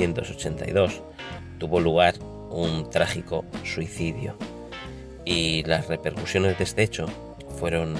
[0.00, 1.02] de 1982
[1.58, 2.14] tuvo lugar
[2.50, 4.34] un trágico suicidio
[5.26, 7.06] y las repercusiones de este hecho
[7.58, 7.94] fueron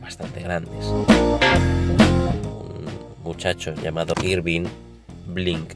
[0.00, 0.84] bastante grandes.
[0.86, 1.38] Un
[3.22, 4.66] muchacho llamado Irving
[5.28, 5.74] Blink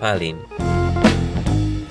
[0.00, 1.86] Palin, un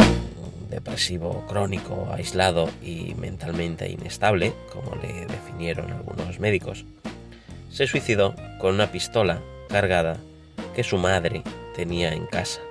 [0.70, 6.86] depresivo crónico, aislado y mentalmente inestable, como le definieron algunos médicos,
[7.70, 10.18] se suicidó con una pistola cargada
[10.76, 11.44] que su madre
[11.76, 12.62] tenía en casa.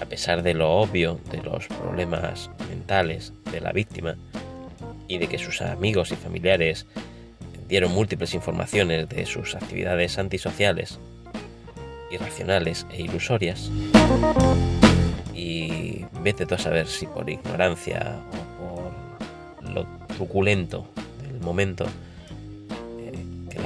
[0.00, 4.16] A pesar de lo obvio de los problemas mentales de la víctima
[5.08, 6.86] y de que sus amigos y familiares
[7.68, 10.98] dieron múltiples informaciones de sus actividades antisociales,
[12.10, 13.70] irracionales e ilusorias,
[15.34, 18.20] y vete tú a saber si por ignorancia
[18.60, 18.90] o
[19.60, 20.86] por lo truculento
[21.22, 21.86] del momento,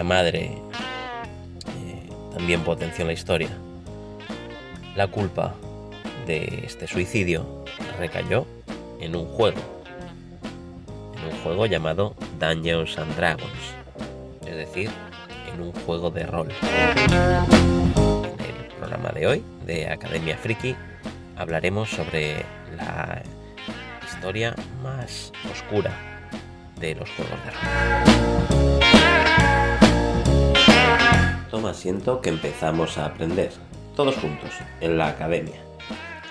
[0.01, 3.51] la madre eh, también potenció la historia.
[4.97, 5.55] La culpa
[6.27, 7.65] de este suicidio
[7.99, 8.47] recayó
[9.01, 9.61] en un juego,
[11.17, 13.75] en un juego llamado Dungeons and Dragons,
[14.47, 14.91] es decir,
[15.53, 16.49] en un juego de rol.
[17.11, 20.77] En el programa de hoy de Academia Friki
[21.37, 22.45] hablaremos sobre
[22.77, 23.23] la
[24.07, 25.93] historia más oscura
[26.79, 27.61] de los juegos de rol.
[31.51, 33.51] Toma asiento que empezamos a aprender,
[33.97, 34.51] todos juntos,
[34.81, 35.70] en la academia.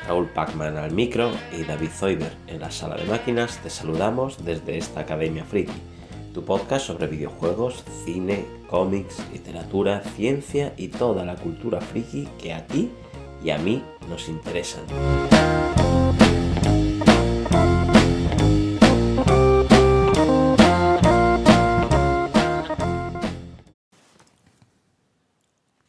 [0.10, 4.76] Raúl Pacman al micro y David Zoiber en la sala de máquinas te saludamos desde
[4.80, 5.72] esta Academia Friki,
[6.34, 12.66] tu podcast sobre videojuegos, cine, cómics, literatura, ciencia y toda la cultura friki que a
[12.66, 12.90] ti
[13.44, 14.82] y a mí nos interesan.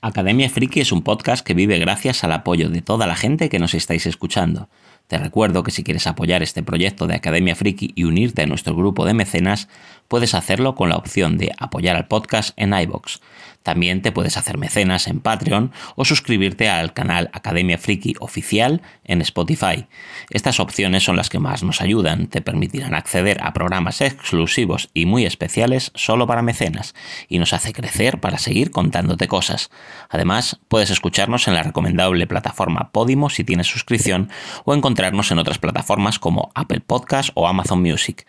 [0.03, 3.59] Academia Friki es un podcast que vive gracias al apoyo de toda la gente que
[3.59, 4.71] nos estáis escuchando.
[5.11, 8.77] Te recuerdo que si quieres apoyar este proyecto de Academia Friki y unirte a nuestro
[8.77, 9.67] grupo de mecenas,
[10.07, 13.21] puedes hacerlo con la opción de apoyar al podcast en iBox.
[13.63, 19.21] También te puedes hacer mecenas en Patreon o suscribirte al canal Academia Friki oficial en
[19.21, 19.87] Spotify.
[20.31, 25.05] Estas opciones son las que más nos ayudan, te permitirán acceder a programas exclusivos y
[25.05, 26.95] muy especiales solo para mecenas
[27.29, 29.71] y nos hace crecer para seguir contándote cosas.
[30.09, 34.31] Además, puedes escucharnos en la recomendable plataforma Podimo si tienes suscripción
[34.65, 38.27] o encontrarnos en otras plataformas como Apple Podcast o Amazon Music.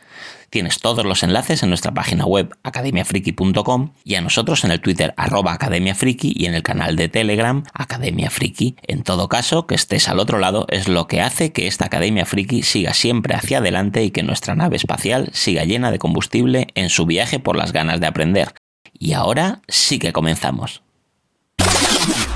[0.50, 5.14] Tienes todos los enlaces en nuestra página web academiafriki.com y a nosotros en el Twitter
[5.18, 8.78] arroba academiafriki y en el canal de Telegram Academia Friki.
[8.88, 12.26] En todo caso, que estés al otro lado es lo que hace que esta Academia
[12.26, 16.90] Friki siga siempre hacia adelante y que nuestra nave espacial siga llena de combustible en
[16.90, 18.54] su viaje por las ganas de aprender.
[18.98, 20.84] Y ahora sí que comenzamos.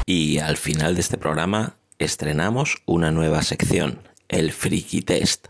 [0.06, 5.48] Y al final de este programa estrenamos una nueva sección, el Friki Test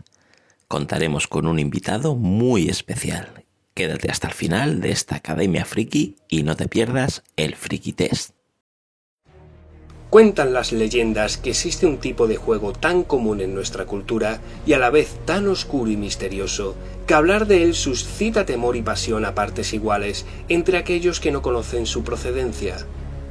[0.68, 3.44] contaremos con un invitado muy especial.
[3.74, 8.32] Quédate hasta el final de esta Academia Friki y no te pierdas el Friki Test.
[10.10, 14.72] Cuentan las leyendas que existe un tipo de juego tan común en nuestra cultura y
[14.72, 16.74] a la vez tan oscuro y misterioso
[17.06, 21.42] que hablar de él suscita temor y pasión a partes iguales entre aquellos que no
[21.42, 22.76] conocen su procedencia.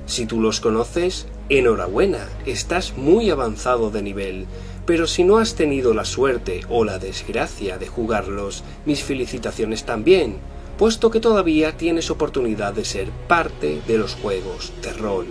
[0.06, 4.46] Si tú los conoces, enhorabuena, estás muy avanzado de nivel,
[4.86, 10.38] pero si no has tenido la suerte o la desgracia de jugarlos, mis felicitaciones también,
[10.78, 15.28] puesto que todavía tienes oportunidad de ser parte de los juegos de rol.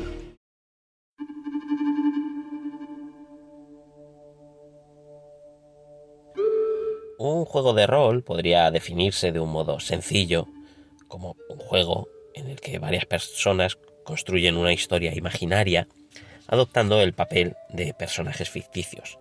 [7.18, 10.46] Un juego de rol podría definirse de un modo sencillo
[11.08, 15.86] como un juego en el que varias personas construyen una historia imaginaria
[16.48, 19.18] adoptando el papel de personajes ficticios.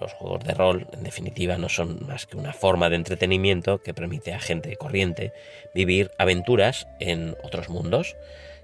[0.00, 3.92] Los juegos de rol, en definitiva, no son más que una forma de entretenimiento que
[3.92, 5.34] permite a gente corriente
[5.74, 8.16] vivir aventuras en otros mundos,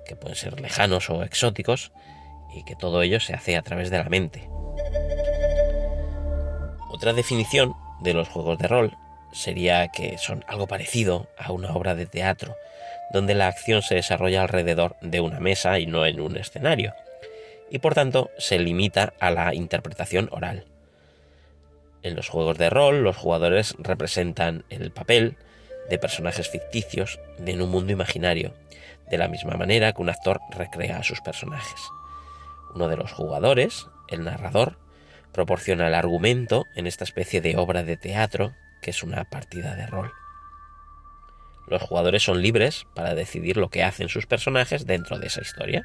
[0.06, 1.92] que pueden ser lejanos o exóticos,
[2.54, 4.48] y que todo ello se hace a través de la mente.
[6.90, 8.96] Otra definición de los juegos de rol
[9.32, 12.56] sería que son algo parecido a una obra de teatro,
[13.12, 16.94] donde la acción se desarrolla alrededor de una mesa y no en un escenario,
[17.70, 20.64] y por tanto se limita a la interpretación oral.
[22.06, 25.36] En los juegos de rol, los jugadores representan el papel
[25.90, 28.54] de personajes ficticios en un mundo imaginario,
[29.10, 31.80] de la misma manera que un actor recrea a sus personajes.
[32.76, 34.78] Uno de los jugadores, el narrador,
[35.32, 39.88] proporciona el argumento en esta especie de obra de teatro que es una partida de
[39.88, 40.12] rol.
[41.66, 45.84] Los jugadores son libres para decidir lo que hacen sus personajes dentro de esa historia.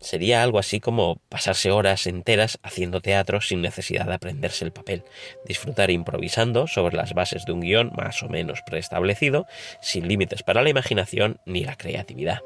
[0.00, 5.04] Sería algo así como pasarse horas enteras haciendo teatro sin necesidad de aprenderse el papel,
[5.46, 9.46] disfrutar improvisando sobre las bases de un guion más o menos preestablecido,
[9.82, 12.40] sin límites para la imaginación ni la creatividad.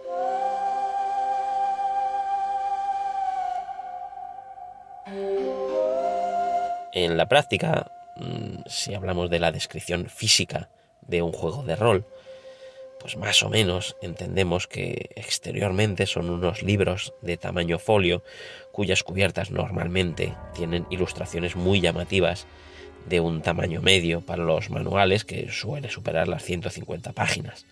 [6.92, 10.70] En la práctica, mm, si hablamos de la descripción física
[11.02, 12.06] de un juego de rol,
[13.04, 18.22] pues más o menos entendemos que exteriormente son unos libros de tamaño folio
[18.72, 22.46] cuyas cubiertas normalmente tienen ilustraciones muy llamativas
[23.04, 27.66] de un tamaño medio para los manuales que suele superar las 150 páginas.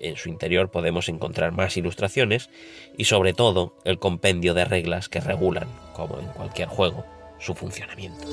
[0.00, 2.50] En su interior podemos encontrar más ilustraciones
[2.96, 7.06] y sobre todo el compendio de reglas que regulan, como en cualquier juego,
[7.38, 8.26] su funcionamiento.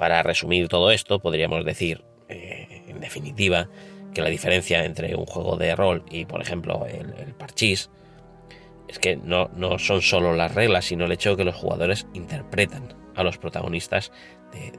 [0.00, 3.68] Para resumir todo esto, podríamos decir, eh, en definitiva,
[4.14, 7.90] que la diferencia entre un juego de rol y, por ejemplo, el, el parchís
[8.88, 12.94] es que no, son solo las reglas, sino el hecho de que los jugadores interpretan
[13.14, 14.10] a los protagonistas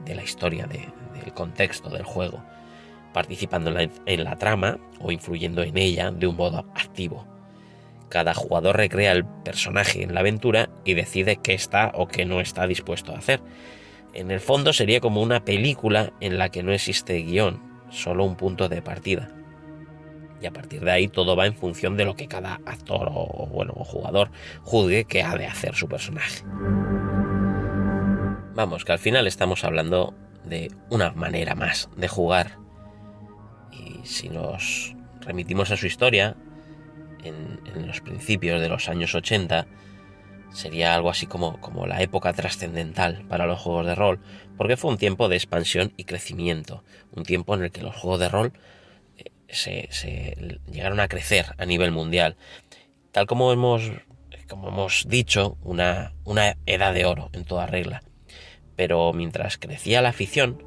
[0.04, 2.42] de, la historia, del contexto del juego,
[3.12, 7.28] participando en la trama o influyendo en ella de un modo activo.
[8.08, 12.40] Cada jugador recrea el personaje en la aventura y decide qué está o qué no
[12.40, 13.40] está dispuesto a hacer
[14.14, 18.36] en el fondo sería como una película en la que no existe guion, solo un
[18.36, 19.30] punto de partida.
[20.40, 23.84] Y a partir de ahí todo va en función de lo que cada actor o,
[23.84, 24.30] jugador
[24.62, 26.42] juzgue que ha de hacer su personaje.
[28.54, 32.58] Vamos, que al final estamos hablando de una manera más de jugar.
[33.70, 36.36] Y si nos remitimos a su historia,
[37.22, 39.66] en, en los principios de los años 80,
[40.52, 44.20] sería algo así como, como la época trascendental para los juegos de rol,
[44.56, 48.20] porque fue un tiempo de expansión y crecimiento, un tiempo en el que los juegos
[48.20, 48.52] de rol
[49.16, 52.36] eh, se, llegaron a crecer a nivel mundial,
[53.10, 53.90] tal como hemos,
[54.48, 58.02] como hemos dicho, una, una edad de oro en toda regla.
[58.76, 60.62] Pero mientras crecía la afición,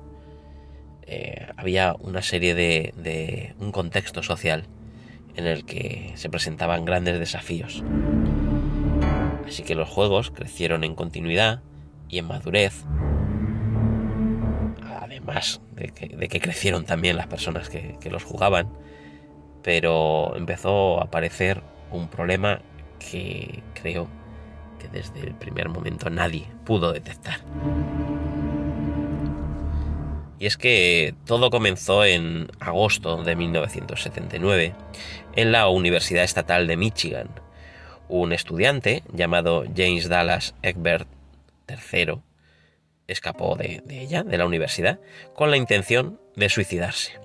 [1.07, 4.67] eh, había una serie de, de un contexto social
[5.35, 7.83] en el que se presentaban grandes desafíos.
[9.45, 11.61] Así que los juegos crecieron en continuidad
[12.09, 12.83] y en madurez,
[14.83, 15.89] además de
[16.29, 18.69] que, crecieron también las personas que, los jugaban,
[19.63, 21.61] pero empezó a aparecer
[21.91, 22.61] un problema
[22.99, 24.07] que creo
[24.79, 27.39] que desde el primer momento nadie pudo detectar.
[30.37, 34.73] Y es que todo comenzó en agosto de 1979
[35.35, 37.29] en la Universidad Estatal de Michigan,
[38.09, 41.07] un estudiante llamado James Dallas Egbert
[41.67, 42.21] III
[43.07, 44.99] escapó de, ella, de la universidad,
[45.33, 47.19] con la intención de suicidarse.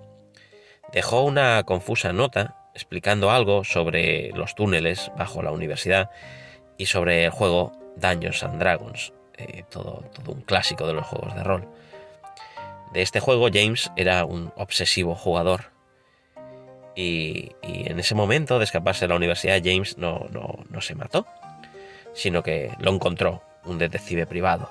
[0.93, 6.11] Dejó una confusa nota explicando algo sobre los túneles bajo la universidad
[6.77, 11.35] y sobre el juego Dungeons and Dragons, eh, todo, todo un clásico de los juegos
[11.35, 11.69] de rol.
[12.93, 15.71] De este juego James era un obsesivo jugador
[17.01, 20.27] y, en ese momento de escaparse de la universidad, James no,
[20.69, 21.27] no se mató,
[22.15, 24.71] sino que lo encontró un detective privado.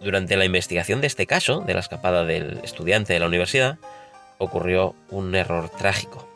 [0.00, 3.78] Durante la investigación de este caso, de la escapada del estudiante de la universidad,
[4.38, 6.26] ocurrió un error trágico.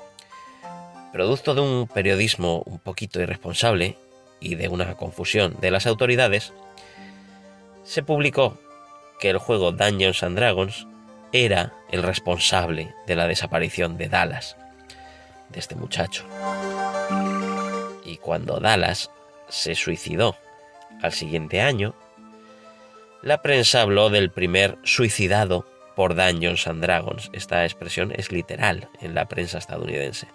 [1.12, 3.96] Producto de un periodismo un poquito irresponsable
[4.40, 6.52] y de una confusión de las autoridades,
[7.84, 8.58] se publicó
[9.18, 10.87] que el juego Dungeons and Dragons
[11.34, 14.56] era el responsable de la desaparición de Dallas,
[15.48, 16.24] de este muchacho.
[18.04, 19.10] Y cuando Dallas
[19.48, 20.36] se suicidó
[21.02, 21.92] al siguiente año,
[23.20, 27.30] la prensa habló del primer suicidado por Dungeons and Dragons.
[27.32, 30.28] Esta expresión es literal en la prensa estadounidense.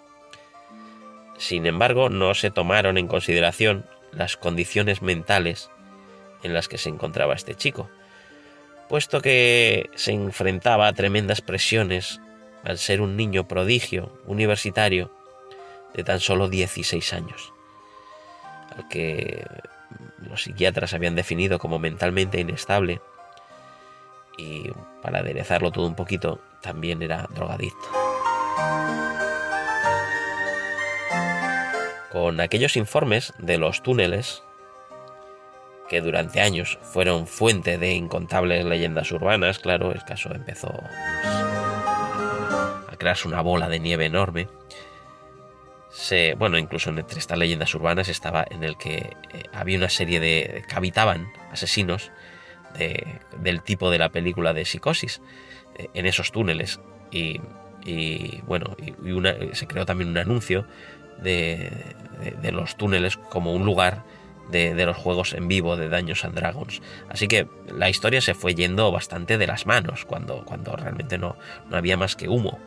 [1.38, 5.70] Sin embargo, no se tomaron en consideración las condiciones mentales
[6.42, 7.88] en las que se encontraba este chico,
[8.90, 12.20] puesto que se enfrentaba a tremendas presiones
[12.64, 15.12] al ser un niño prodigio universitario
[15.94, 17.52] de tan solo 16 años,
[18.76, 19.46] al que
[20.28, 23.00] los psiquiatras habían definido como mentalmente inestable
[24.36, 27.88] y para aderezarlo todo un poquito también era drogadicto.
[32.10, 34.42] Con aquellos informes de los túneles
[35.90, 40.72] que durante años fueron fuente de incontables leyendas urbanas, claro, el caso empezó
[42.88, 44.46] a crearse una bola de nieve enorme.
[45.90, 50.20] Se, bueno, incluso entre estas leyendas urbanas estaba en el que eh, había una serie
[50.20, 52.12] de que habitaban asesinos
[53.40, 55.20] del tipo de la película de Psicosis,
[55.76, 56.78] eh, en esos túneles.
[57.10, 57.40] Y,
[58.46, 60.66] bueno, y se creó también un anuncio
[61.20, 61.72] de,
[62.52, 64.04] los túneles como un lugar
[64.50, 66.82] de, los juegos en vivo de Daños and Dragons.
[67.08, 71.36] Así que la historia se fue yendo bastante de las manos cuando, cuando realmente no,
[71.68, 72.58] no había más que humo.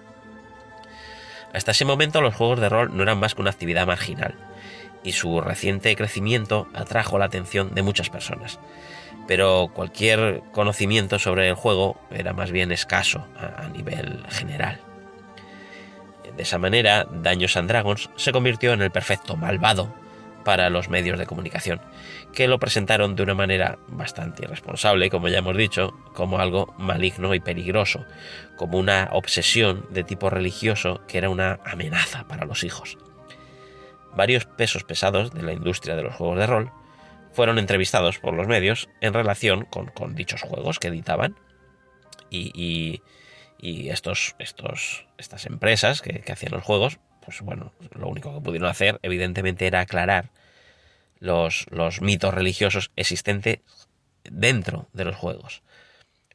[1.54, 4.36] Hasta ese momento los juegos de rol no eran más que una actividad marginal
[5.04, 8.60] y su reciente crecimiento atrajo la atención de muchas personas.
[9.28, 14.80] Pero cualquier conocimiento sobre el juego era más bien escaso a, nivel general.
[16.36, 19.94] De esa manera, Daños and Dragons se convirtió en el perfecto malvado
[20.44, 21.82] para los medios de comunicación,
[22.34, 27.34] que lo presentaron de una manera bastante irresponsable, como ya hemos dicho, como algo maligno
[27.34, 28.06] y peligroso,
[28.58, 32.98] como una obsesión de tipo religioso que era una amenaza para los hijos
[34.16, 36.72] varios pesos pesados de la industria de los juegos de rol
[37.32, 41.36] fueron entrevistados por los medios en relación con, dichos juegos que editaban.
[42.30, 43.02] Y,
[43.60, 49.00] estos, estos, estas empresas que, hacían los juegos, pues bueno, lo único que pudieron hacer,
[49.02, 50.30] evidentemente, era aclarar
[51.20, 53.60] los, los mitos religiosos existentes
[54.24, 55.64] dentro de los juegos,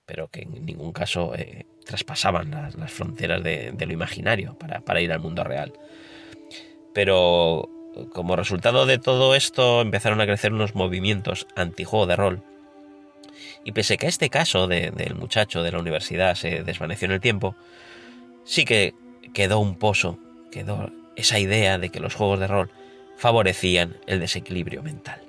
[0.07, 5.13] pero que en ningún caso eh, traspasaban las, fronteras de, lo imaginario para, para ir
[5.13, 5.73] al mundo real.
[6.95, 7.69] Pero
[8.13, 12.43] como resultado de todo esto empezaron a crecer unos movimientos antijuego de rol.
[13.65, 17.55] Y pese que este caso del muchacho de la universidad se desvaneció en el tiempo,
[18.45, 18.95] sí que
[19.35, 20.19] quedó un pozo,
[20.51, 22.71] quedó esa idea de que los juegos de rol
[23.17, 25.21] favorecían el desequilibrio mental.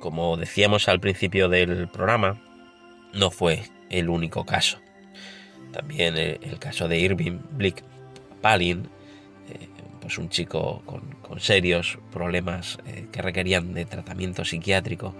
[0.00, 2.40] Como decíamos al principio del programa,
[3.12, 4.78] no fue el único caso.
[5.72, 7.82] También el, caso de Irving Blick
[8.40, 8.88] Palin
[10.02, 15.14] pues un chico con, serios problemas eh, que requerían de tratamiento psiquiátrico.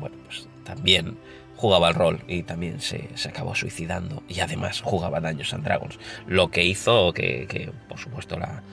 [0.00, 1.18] Bueno, pues también
[1.62, 6.50] jugaba el rol y también se, acabó suicidando y además jugaba Daños and Dragons, lo
[6.50, 8.64] que hizo que, por supuesto la,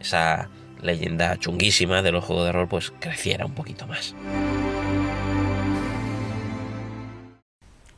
[0.00, 0.48] esa
[0.80, 4.14] leyenda chunguísima de los juegos de rol pues creciera un poquito más.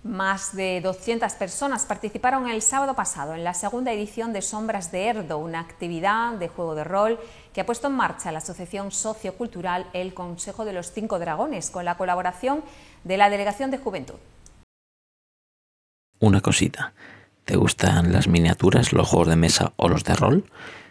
[0.03, 5.09] Más de 200 personas participaron el sábado pasado en la segunda edición de Sombras de
[5.09, 7.21] Erdo, una actividad de juego de rol
[7.53, 11.85] que ha puesto en marcha la Asociación Sociocultural El Consejo de los Cinco Dragones, con
[11.85, 12.63] la colaboración
[13.05, 14.17] de la Delegación de Juventud.
[16.19, 16.93] Una cosita,
[17.45, 20.45] ¿te gustan las miniaturas, los juegos de mesa o los de rol?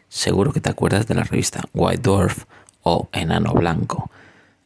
[0.08, 2.46] Seguro que te acuerdas de la revista White Dwarf
[2.82, 4.10] o Enano Blanco.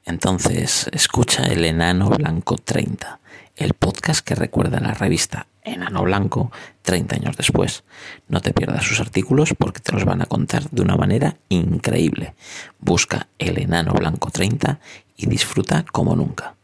[0.05, 3.19] Entonces, escucha el Enano Blanco 30
[3.55, 7.83] el podcast que recuerda la revista Enano Blanco 30 años después.
[8.27, 12.33] No te pierdas sus artículos porque te los van a contar de una manera increíble.
[12.79, 14.79] Busca el Enano Blanco 30
[15.15, 16.55] y disfruta como nunca.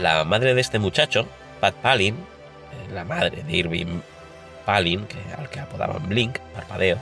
[0.00, 1.26] La madre de este muchacho,
[1.60, 2.16] Pat Palin,
[2.92, 4.00] la madre de Irving
[4.64, 6.98] Palin, al que apodaban Blink, parpadeo,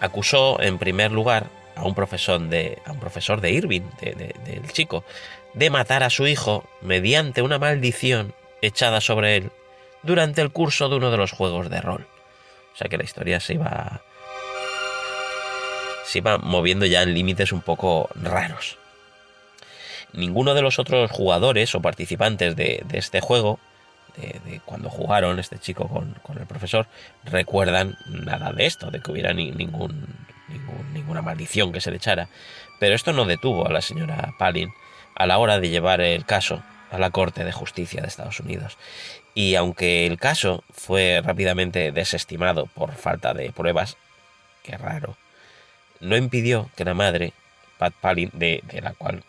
[0.00, 5.04] acusó en primer lugar a un profesor de, un profesor de Irving, del chico,
[5.52, 9.50] de matar a su hijo mediante una maldición echada sobre él
[10.02, 12.06] durante el curso de uno de los juegos de rol.
[12.72, 14.00] O sea que la historia se iba
[16.04, 18.78] se iba moviendo ya en límites un poco raros.
[20.14, 23.58] Ninguno de los otros jugadores o participantes de este juego
[24.16, 26.86] de, cuando jugaron este chico con, el profesor,
[27.24, 30.06] recuerdan nada de esto, de que hubiera ningún,
[30.92, 32.28] ninguna maldición que se le echara.
[32.78, 34.70] Pero esto no detuvo a la señora Palin
[35.14, 38.76] a la hora de llevar el caso a la Corte de Justicia de Estados Unidos.
[39.34, 43.96] Y aunque el caso fue rápidamente desestimado por falta de pruebas,
[44.62, 45.16] qué raro,
[46.00, 47.32] no impidió que la madre,
[47.78, 49.24] Pat Palin, de, la cual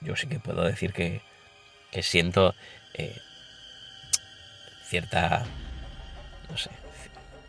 [0.00, 1.20] yo, sí que puedo decir que,
[1.90, 2.54] que siento
[2.94, 3.16] eh,
[4.84, 5.44] cierta,
[6.50, 6.70] no sé,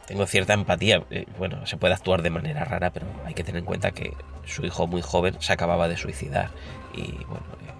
[0.07, 1.03] tengo cierta empatía.
[1.11, 4.13] Eh, bueno, se puede actuar de manera rara, pero hay que tener en cuenta que
[4.45, 6.49] su hijo muy joven se acababa de suicidar
[6.93, 7.73] y bueno, eh,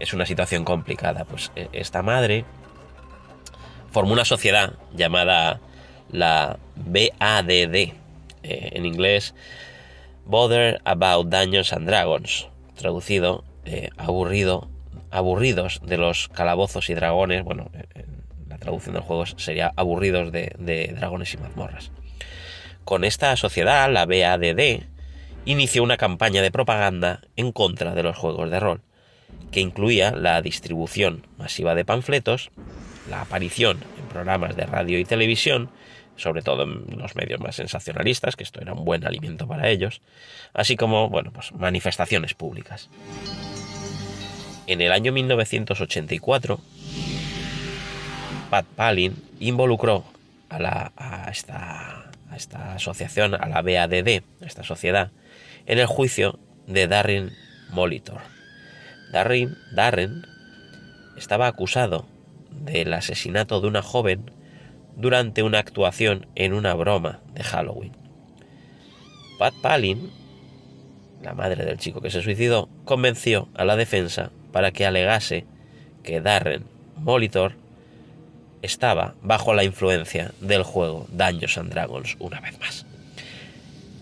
[0.00, 1.24] es una situación complicada.
[1.24, 2.44] Pues esta madre
[3.90, 5.60] formó una sociedad llamada
[6.10, 7.92] la BADD,
[8.42, 9.34] en inglés
[10.28, 12.48] Bother About Dungeons and Dragons,
[12.78, 13.44] traducido
[13.98, 14.70] aburrido,
[15.10, 17.70] aburridos de los calabozos y dragones, bueno,
[18.58, 21.90] traducción del juego sería aburridos de, dragones y mazmorras.
[22.84, 24.82] Con esta sociedad, la BADD
[25.44, 28.82] inició una campaña de propaganda en contra de los juegos de rol
[29.50, 32.50] que incluía la distribución masiva de panfletos,
[33.10, 35.70] la aparición en programas de radio y televisión,
[36.18, 40.02] sobre todo en los medios más sensacionalistas, que esto era un buen alimento para ellos,
[40.52, 42.90] así como, bueno, pues manifestaciones públicas.
[44.66, 46.60] En el año 1984,
[48.50, 50.04] Pat Palin involucró
[50.50, 55.10] a, la, a, esta, a esta asociación, a la BADD, a esta sociedad,
[55.66, 57.32] en el juicio de Darren
[57.70, 58.20] Molitor.
[59.12, 60.26] Darren, Darren
[61.16, 62.06] estaba acusado
[62.50, 64.30] del asesinato de una joven
[64.98, 67.92] durante una actuación en una broma de Halloween.
[69.38, 70.10] Pat Palin,
[71.22, 75.46] la madre del chico que se suicidó, convenció a la defensa para que alegase
[76.02, 76.64] que Darren
[76.96, 77.52] Molitor
[78.60, 82.84] estaba bajo la influencia del juego Dungeons and Dragons una vez más.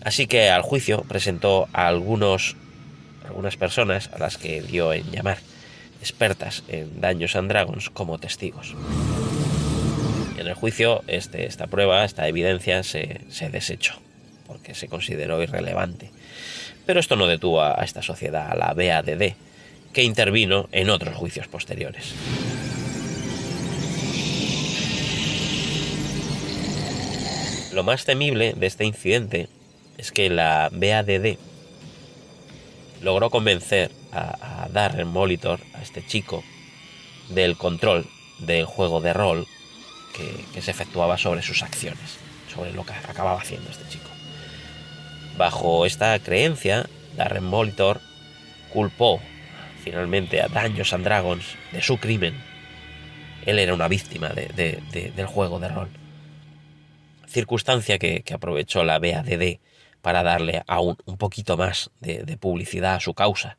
[0.03, 2.55] Así que al juicio presentó a algunos,
[3.25, 5.37] algunas personas a las que dio en llamar
[6.01, 8.75] expertas en Dungeons and Dragons como testigos.
[10.47, 13.19] En el juicio, este, esta prueba, esta evidencia se,
[13.51, 13.95] desechó,
[14.47, 16.09] porque se consideró irrelevante.
[16.85, 19.33] Pero esto no detuvo a, esta sociedad, a la BADD,
[19.91, 22.13] que intervino en otros juicios posteriores.
[27.73, 29.49] Lo más temible de este incidente
[29.97, 31.35] es que la BADD
[33.01, 36.41] logró convencer a, a Darren Molitor, a este chico,
[37.27, 38.07] del control
[38.39, 39.45] del juego de rol
[40.13, 42.17] que, se efectuaba sobre sus acciones,
[42.53, 44.09] sobre lo que acababa haciendo este chico.
[45.37, 48.01] Bajo esta creencia, Darren Molitor
[48.73, 49.21] culpó
[49.83, 52.35] finalmente a Dungeons and Dragons de su crimen.
[53.45, 55.89] Él era una víctima del juego de rol.
[57.27, 59.59] Circunstancia que, aprovechó la BADD
[60.01, 63.57] para darle aún un poquito más de publicidad a su causa.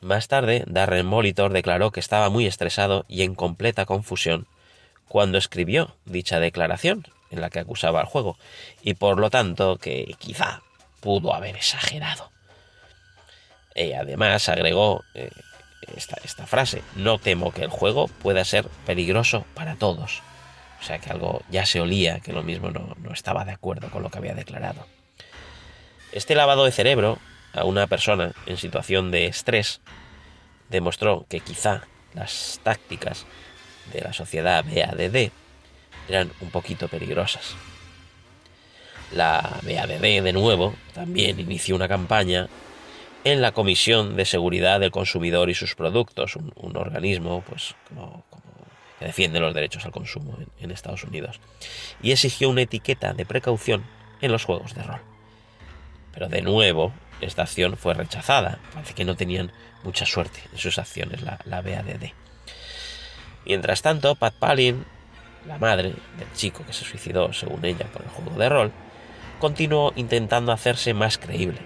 [0.00, 4.46] Más tarde, Darren Molitor declaró que estaba muy estresado y en completa confusión
[5.08, 8.38] cuando escribió dicha declaración en la que acusaba al juego,
[8.82, 10.62] y por lo tanto que quizá
[11.00, 12.30] pudo haber exagerado.
[13.74, 15.30] Y además agregó eh,
[15.96, 20.22] esta, frase, no temo que el juego pueda ser peligroso para todos.
[20.80, 24.02] O sea que algo ya se olía que lo mismo no estaba de acuerdo con
[24.02, 24.86] lo que había declarado.
[26.12, 27.18] Este lavado de cerebro
[27.52, 29.80] a una persona en situación de estrés
[30.68, 31.82] demostró que quizá
[32.14, 33.26] las tácticas
[33.92, 35.30] de la sociedad BADD
[36.08, 37.54] eran un poquito peligrosas.
[39.12, 42.48] La BADD, de nuevo, también inició una campaña
[43.24, 47.74] en la Comisión de Seguridad del Consumidor y sus Productos, un, organismo pues,
[48.98, 51.40] que defiende los derechos al consumo en Estados Unidos,
[52.02, 53.84] y exigió una etiqueta de precaución
[54.20, 55.00] en los juegos de rol.
[56.12, 58.58] Pero de nuevo, esta acción fue rechazada.
[58.74, 59.52] Parece que no tenían
[59.82, 62.12] mucha suerte en sus acciones, la, la BADD.
[63.44, 64.84] Mientras tanto, Pat Palin,
[65.46, 68.72] la madre del chico que se suicidó, según ella, por el juego de rol,
[69.38, 71.58] continuó intentando hacerse más creíble,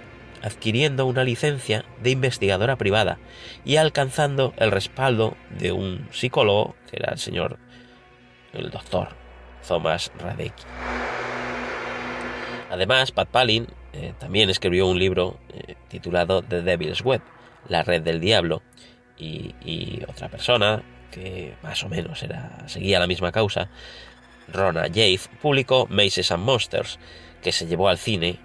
[0.42, 3.18] adquiriendo una licencia de investigadora privada
[3.64, 7.58] y alcanzando el respaldo de un psicólogo, que era el señor,
[8.52, 9.08] el doctor
[9.66, 10.64] Thomas Radecki.
[12.72, 17.20] Además, Pat Palin eh, también escribió un libro eh, titulado The Devil's Web,
[17.68, 18.62] La Red del Diablo,
[19.18, 23.68] y, otra persona que más o menos era, seguía la misma causa,
[24.48, 26.98] Rona Jave, publicó Maces and Monsters,
[27.42, 28.40] que se llevó al cine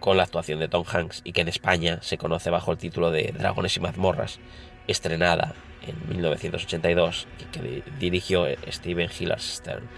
[0.00, 3.12] con la actuación de Tom Hanks y que en España se conoce bajo el título
[3.12, 4.40] de Dragones y mazmorras,
[4.88, 5.54] estrenada
[5.86, 9.88] en 1982 y que dirigió Steven Stern.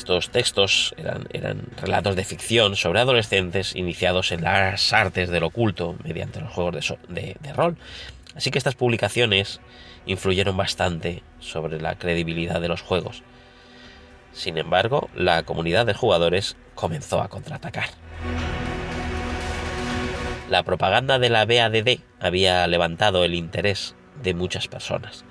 [0.00, 6.40] Estos textos eran, relatos de ficción sobre adolescentes iniciados en las artes del oculto mediante
[6.40, 7.76] los juegos de, de, rol.
[8.34, 9.60] Así que estas publicaciones
[10.06, 13.22] influyeron bastante sobre la credibilidad de los juegos.
[14.32, 17.90] Sin embargo, la comunidad de jugadores comenzó a contraatacar.
[20.48, 25.26] La propaganda de la BADD había levantado el interés de muchas personas.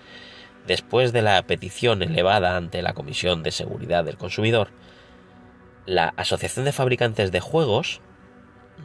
[0.67, 4.69] Después de la petición elevada ante la Comisión de Seguridad del Consumidor,
[5.86, 8.02] la Asociación de Fabricantes de Juegos,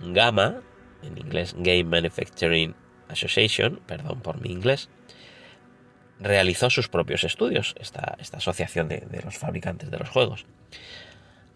[0.02, 0.62] GAMA,
[1.02, 2.74] en inglés Game Manufacturing
[3.08, 4.88] Association, perdón por mi inglés,
[6.18, 10.46] realizó sus propios estudios, esta, asociación de, los fabricantes de los juegos,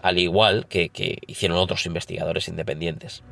[0.02, 0.90] al igual que
[1.26, 3.22] hicieron otros investigadores independientes.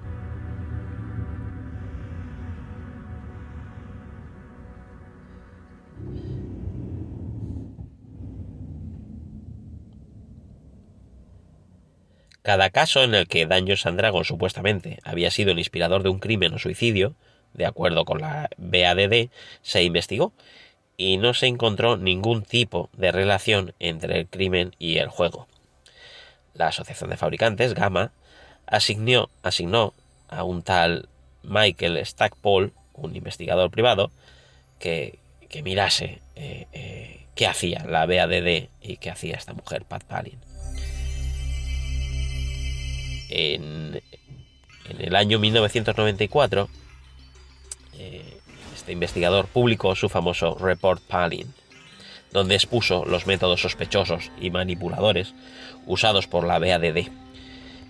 [12.47, 16.55] Cada caso en el que Dungeons and supuestamente había sido el inspirador de un crimen
[16.55, 17.17] o suicidio,
[17.55, 19.31] de acuerdo con la BADD,
[19.63, 20.33] se investigó
[20.97, 25.49] y no se encontró ningún tipo de relación entre el crimen y el juego.
[26.55, 28.13] La Asociación de Fabricantes, GAMA,
[28.65, 29.93] asignó, asignó
[30.29, 31.09] a un tal
[31.43, 34.13] Michael Stackpole, un investigador privado,
[34.79, 35.19] que,
[35.65, 40.39] mirase eh, eh, qué hacía la BADD y qué hacía esta mujer, Pat Palin.
[43.29, 44.01] En,
[44.99, 46.69] el año 1994,
[47.99, 48.39] eh,
[48.75, 51.53] este investigador publicó su famoso Report Palin,
[52.33, 55.35] donde expuso los métodos sospechosos y manipuladores
[55.87, 57.09] usados por la BADD.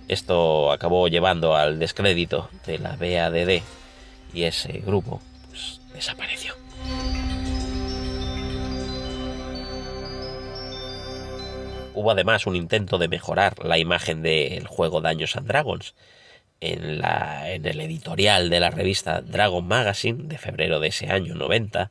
[0.09, 3.63] Esto acabó llevando al descrédito de la BADD
[4.33, 5.21] y ese grupo
[5.51, 6.66] pues, desapareció.
[11.97, 15.95] Hubo además un intento de mejorar la imagen del juego Daños and Dragons.
[16.61, 21.35] En, la, en el editorial de la revista Dragon Magazine de febrero de ese año
[21.35, 21.91] 90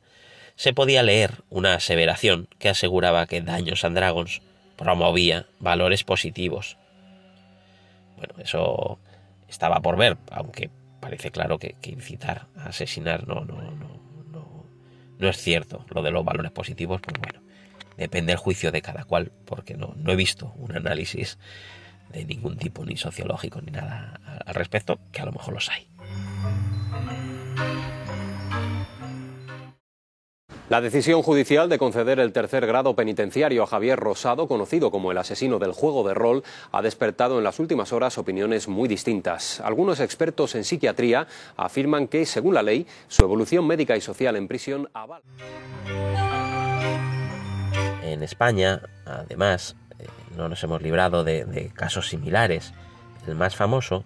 [0.54, 4.42] se podía leer una aseveración que aseguraba que Daños and Dragons
[4.76, 6.78] promovía valores positivos.
[8.16, 9.00] Bueno, eso
[9.48, 13.72] estaba por ver, aunque parece claro que, incitar a asesinar no, no, no,
[14.30, 14.64] no,
[15.18, 15.84] no es cierto.
[15.90, 17.45] Lo de los valores positivos, pues bueno,
[17.96, 21.38] depende del juicio de cada cual, porque no, no he visto un análisis
[22.12, 25.88] de ningún tipo, ni sociológico, ni nada al respecto, que a lo mejor los hay.
[30.68, 35.18] La decisión judicial de conceder el tercer grado penitenciario a Javier Rosado, conocido como el
[35.18, 39.60] asesino del juego de rol, ha despertado en las últimas horas opiniones muy distintas.
[39.60, 44.48] Algunos expertos en psiquiatría afirman que, según la ley, su evolución médica y social en
[44.48, 45.22] prisión avala.
[48.06, 52.72] En España, además, eh, no nos hemos librado de, casos similares.
[53.26, 54.04] El más famoso,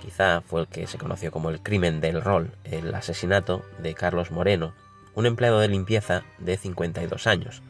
[0.00, 4.30] quizá, fue el que se conoció como el crimen del rol, el asesinato de Carlos
[4.30, 4.72] Moreno,
[5.14, 7.62] un empleado de limpieza de 52 años.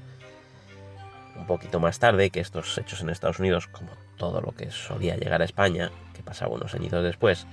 [1.35, 5.17] Un poquito más tarde que estos hechos en Estados Unidos, como todo lo que solía
[5.17, 7.49] llegar a España, que pasaba unos añitos después,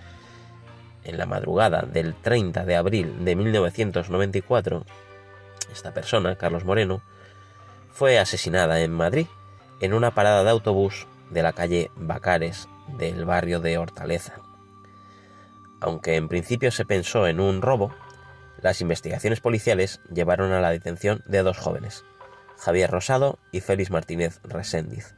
[1.04, 4.86] en la madrugada del 30 de abril de 1994,
[5.72, 7.02] esta persona, Carlos Moreno,
[7.98, 9.26] fue asesinada en Madrid,
[9.82, 14.36] en una parada de autobús de la calle Bacares del barrio de Hortaleza.
[15.82, 17.92] Aunque en principio se pensó en un robo,
[18.62, 22.06] las investigaciones policiales llevaron a la detención de dos jóvenes,
[22.60, 25.16] Javier Rosado y Félix Martínez Reséndiz,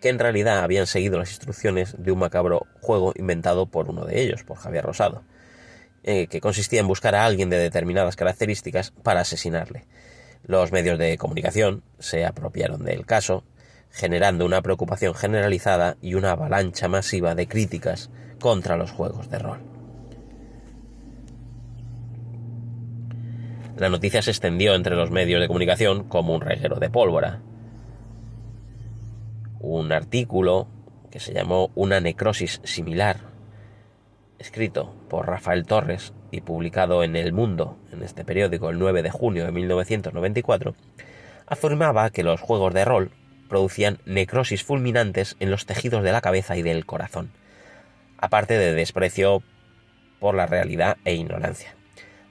[0.00, 4.20] que en realidad habían seguido las instrucciones de un macabro juego inventado por uno de
[4.20, 5.22] ellos, por Javier Rosado,
[6.02, 9.86] eh, que consistía en buscar a alguien de determinadas características para asesinarle.
[10.48, 13.44] Los medios de comunicación se apropiaron del caso,
[13.90, 19.58] generando una preocupación generalizada y una avalancha masiva de críticas contra los juegos de rol.
[23.76, 27.42] La noticia se extendió entre los medios de comunicación como un reguero de pólvora.
[29.60, 30.66] Un artículo
[31.10, 33.18] que se llamó Una necrosis similar,
[34.38, 39.10] escrito por Rafael Torres y publicado en El Mundo, en este periódico, el 9 de
[39.10, 40.74] junio de 1994,
[41.46, 43.10] afirmaba que los juegos de rol
[43.48, 47.30] producían necrosis fulminantes en los tejidos de la cabeza y del corazón,
[48.18, 49.42] aparte de desprecio
[50.20, 51.74] por la realidad e ignorancia,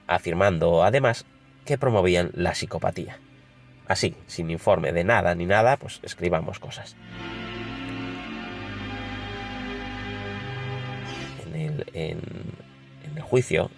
[0.06, 1.26] afirmando además
[1.64, 3.18] que promovían la psicopatía.
[3.86, 6.94] Así, sin informe de nada ni nada, pues escribamos cosas.
[11.66, 13.70] En el, juicio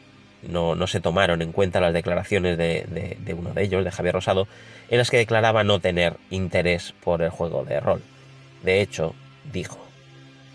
[0.42, 4.46] no, se tomaron en cuenta las declaraciones de, de, uno de ellos, de Javier Rosado,
[4.88, 8.02] en las que declaraba no tener interés por el juego de rol.
[8.62, 9.14] De hecho,
[9.52, 9.78] dijo,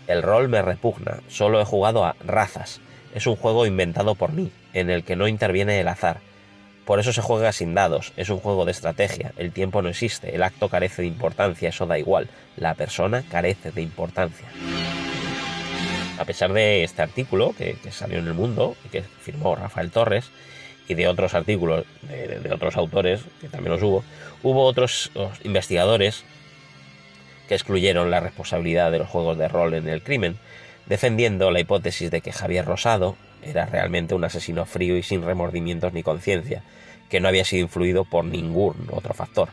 [0.06, 2.80] el rol me repugna, solo he jugado a razas.
[3.14, 6.20] Es un juego inventado por mí, en el que no interviene el azar,
[6.86, 10.36] por eso se juega sin dados, es un juego de estrategia, el tiempo no existe,
[10.36, 14.46] el acto carece de importancia, eso da igual, la persona carece de importancia.
[16.18, 20.30] A pesar de este artículo que, salió en el mundo y que firmó Rafael Torres,
[20.88, 24.04] y de otros artículos de, de, otros autores, que también los hubo,
[24.44, 25.10] hubo otros
[25.42, 26.24] investigadores
[27.48, 30.38] que excluyeron la responsabilidad de los juegos de rol en el crimen,
[30.86, 35.92] defendiendo la hipótesis de que Javier Rosado era realmente un asesino frío y sin remordimientos
[35.92, 36.62] ni conciencia,
[37.08, 39.48] que no había sido influido por ningún otro factor.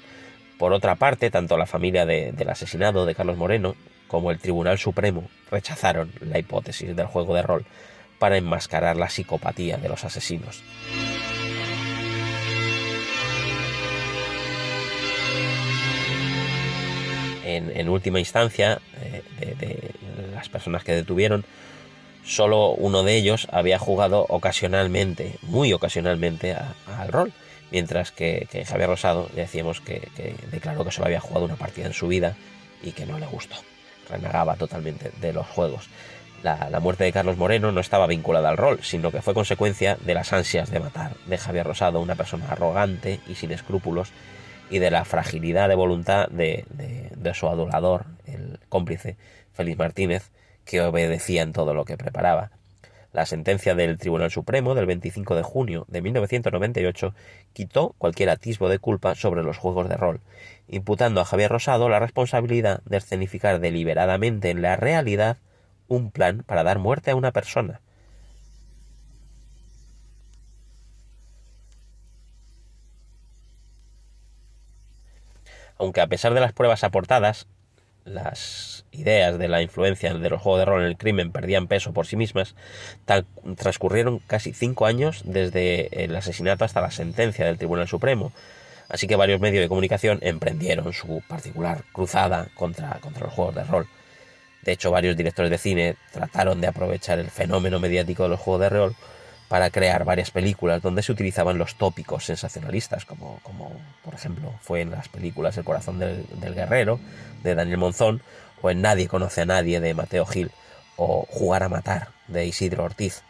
[0.58, 3.76] Por otra parte, tanto la familia del asesinado de Carlos Moreno
[4.14, 7.66] como el Tribunal Supremo rechazaron la hipótesis del juego de rol
[8.20, 10.62] para enmascarar la psicopatía de los asesinos.
[17.44, 19.24] En, última instancia, eh,
[19.60, 19.92] de,
[20.36, 21.44] las personas que detuvieron,
[22.24, 27.34] solo uno de ellos había jugado ocasionalmente, muy ocasionalmente, al rol.
[27.72, 30.08] Mientras que, Javier Rosado, decíamos que,
[30.52, 32.36] declaró que solo había jugado una partida en su vida
[32.84, 33.56] y que no le gustó.
[34.10, 35.90] Renegaba totalmente de los juegos.
[36.44, 39.98] La, la, muerte de Carlos Moreno no estaba vinculada al rol, sino que fue consecuencia
[40.02, 44.12] de las ansias de matar de Javier Rosado, una persona arrogante y sin escrúpulos,
[44.70, 46.66] y de la fragilidad de voluntad de,
[47.34, 49.18] su adulador, el cómplice
[49.54, 50.32] Félix Martínez,
[50.66, 52.52] que obedecía en todo lo que preparaba.
[53.12, 57.14] La sentencia del Tribunal Supremo del 25 de junio de 1998
[57.54, 60.22] quitó cualquier atisbo de culpa sobre los juegos de rol,
[60.68, 65.38] imputando a Javier Rosado la responsabilidad de escenificar deliberadamente en la realidad
[65.88, 67.82] un plan para dar muerte a una persona,
[75.78, 77.48] aunque a pesar de las pruebas aportadas,
[78.06, 81.94] las ideas de la influencia de los juegos de rol en el crimen perdían peso
[81.94, 82.56] por sí mismas,
[83.56, 88.32] transcurrieron casi cinco años desde el asesinato hasta la sentencia del Tribunal Supremo,
[88.94, 93.64] así que varios medios de comunicación emprendieron su particular cruzada contra, contra los juegos de
[93.64, 93.88] rol.
[94.62, 98.62] De hecho, varios directores de cine trataron de aprovechar el fenómeno mediático de los juegos
[98.62, 98.96] de rol
[99.48, 103.72] para crear varias películas donde se utilizaban los tópicos sensacionalistas, como, como
[104.04, 106.26] por ejemplo fue en las películas El corazón del,
[106.56, 107.00] guerrero
[107.44, 108.22] de Daniel Monzón,
[108.62, 110.52] o en Nadie conoce a nadie de Mateo Gil,
[110.96, 113.24] o Jugar a matar de Isidro Ortiz.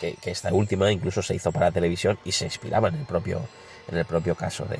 [0.00, 3.40] Que, esta última incluso se hizo para televisión y se inspiraba en el propio,
[3.88, 4.78] en el propio caso de,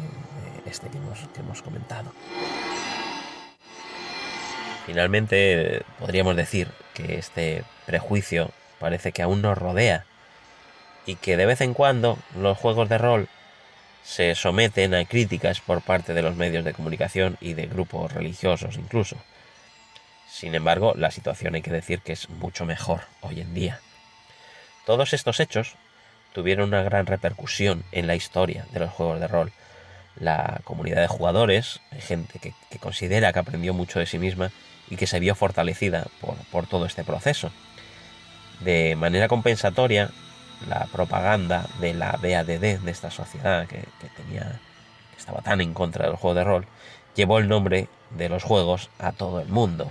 [0.68, 2.12] este que hemos, que hemos comentado.
[4.86, 10.04] Finalmente, podríamos decir que este prejuicio parece que aún nos rodea
[11.06, 13.28] y que de vez en cuando los juegos de rol
[14.04, 18.76] se someten a críticas por parte de los medios de comunicación y de grupos religiosos
[18.76, 19.16] incluso.
[20.30, 23.80] Sin embargo, la situación hay que decir que es mucho mejor hoy en día.
[24.84, 25.74] Todos estos hechos
[26.36, 29.52] tuvieron una gran repercusión en la historia de los juegos de rol.
[30.20, 34.50] La comunidad de jugadores, gente que, considera que aprendió mucho de sí misma
[34.90, 36.06] y que se vio fortalecida
[36.52, 37.50] por, todo este proceso.
[38.60, 40.10] De manera compensatoria,
[40.68, 44.60] la propaganda de la BADD, de esta sociedad que, tenía,
[45.12, 46.66] que estaba tan en contra del juego de rol,
[47.14, 49.90] llevó el nombre de los juegos a todo el mundo.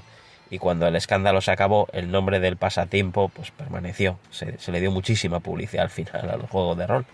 [0.49, 4.19] Y cuando el escándalo se acabó, el nombre del pasatiempo pues permaneció.
[4.29, 7.05] Se, le dio muchísima publicidad al final a los juegos de rol.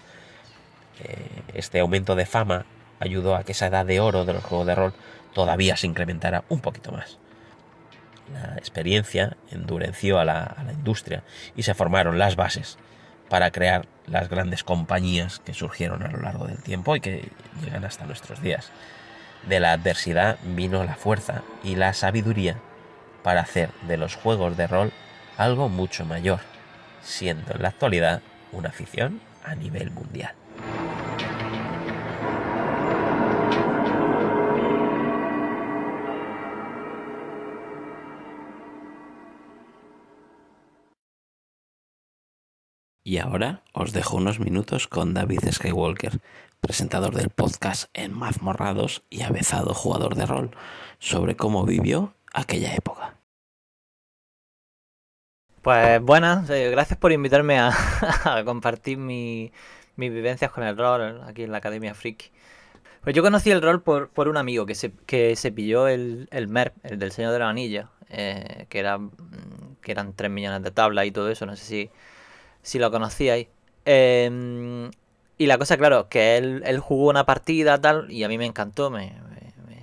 [1.03, 1.15] Eh,
[1.53, 2.65] este aumento de fama
[2.99, 4.93] ayudó a que esa edad de oro de los juegos de rol
[5.33, 7.17] todavía se incrementara un poquito más
[8.33, 11.23] la experiencia endureció a la, industria
[11.55, 12.77] y se formaron las bases
[13.29, 17.29] para crear las grandes compañías que surgieron a lo largo del tiempo y que
[17.63, 18.71] llegan hasta nuestros días.
[19.47, 22.57] De la adversidad vino la fuerza y la sabiduría
[23.23, 24.91] para hacer de los juegos de rol
[25.37, 26.39] algo mucho mayor,
[27.01, 30.35] siendo en la actualidad una afición a nivel mundial.
[43.03, 46.21] Y ahora os dejo unos minutos con David Skywalker,
[46.61, 50.51] presentador del podcast en Mazmorrados y avezado jugador de rol,
[50.99, 53.17] sobre cómo vivió aquella época.
[55.61, 57.71] Pues buenas, eh, gracias por invitarme a,
[58.45, 59.51] compartir mis
[59.95, 62.31] vivencias con el rol aquí en la Academia Freak.
[63.03, 66.27] Pues yo conocí el rol por, por un amigo que se, que se pilló el,
[66.31, 68.99] el MERP, el del Señor de la Anilla, eh, que, era,
[69.81, 71.91] que eran 3 millones de tablas y todo eso, no sé si
[72.61, 73.47] si lo conocíais.
[73.85, 74.91] Em,
[75.37, 78.45] y la cosa, claro, que él, él, jugó una partida tal, y a mí me
[78.45, 79.13] encantó, me,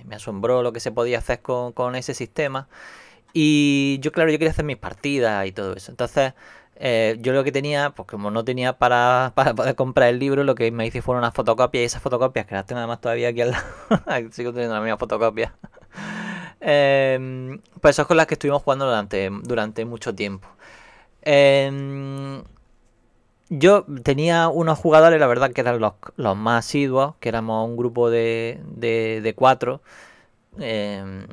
[0.09, 2.67] me, asombró lo que se podía hacer con, con, ese sistema.
[3.33, 5.91] Y yo, claro, yo quería hacer mis partidas y todo eso.
[5.91, 6.33] Entonces,
[6.75, 10.43] eh, yo lo que tenía, pues como no tenía para, para, poder comprar el libro,
[10.43, 13.29] lo que me hice fueron unas fotocopias, y esas fotocopias, que las tengo además todavía
[13.29, 13.65] aquí al lado,
[14.31, 15.53] sigo teniendo las mismas fotocopias.
[16.61, 20.45] Em, pues son con las que estuvimos jugando durante, durante mucho tiempo.
[21.21, 22.41] Eh,
[23.49, 28.09] yo tenía unos jugadores, la verdad, que eran los, más asiduos, que éramos un grupo
[28.09, 29.81] de, de, cuatro,
[30.59, 31.27] em,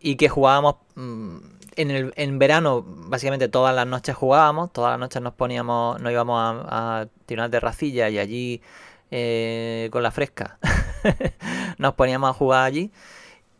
[0.00, 1.36] y que jugábamos mm,
[1.76, 6.12] en, el, en verano, básicamente todas las noches jugábamos, todas las noches nos poníamos, nos
[6.12, 8.62] íbamos a, a tirar de racilla y allí
[9.10, 10.58] eh, con la fresca
[11.78, 12.90] nos poníamos a jugar allí.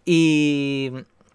[0.04, 0.92] Y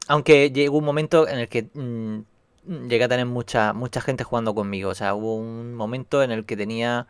[0.07, 2.19] aunque llegó un momento en el que mm,
[2.65, 4.89] llegué a tener mucha, mucha gente jugando conmigo.
[4.89, 7.07] O sea, hubo un momento en el que tenía,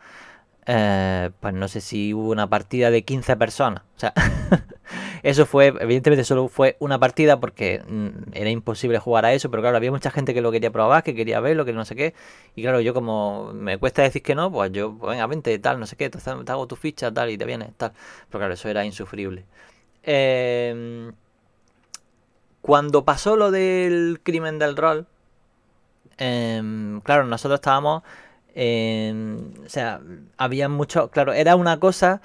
[0.66, 3.82] eh, pues no sé si hubo una partida de 15 personas.
[3.96, 4.12] O sea,
[5.22, 9.62] eso fue, evidentemente solo fue una partida porque mm, era imposible jugar a eso, pero
[9.62, 12.14] claro, había mucha gente que lo quería probar, que quería verlo, que no sé qué.
[12.56, 15.80] Y claro, yo como me cuesta decir que no, pues yo, pues venga, vente, tal,
[15.80, 16.18] no sé qué, te,
[16.50, 17.92] hago tu ficha, tal, y te vienes, tal.
[18.28, 19.44] Pero claro, eso era insufrible.
[20.02, 21.12] Em,
[22.62, 25.06] cuando pasó lo del crimen del rol,
[26.20, 28.02] em, claro, nosotros estábamos
[28.54, 30.00] o sea,
[30.36, 32.20] había mucho, claro, era una cosa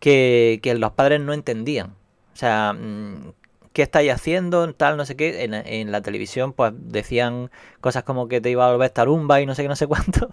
[0.00, 1.94] que, los padres no entendían.
[2.34, 3.32] O sea, mm,
[3.72, 4.72] ¿qué estáis haciendo?
[4.74, 5.44] Tal, no sé qué.
[5.44, 9.54] En, la televisión, pues decían cosas como que te iba a volver tarumba y no
[9.54, 10.28] sé qué, no sé cuánto.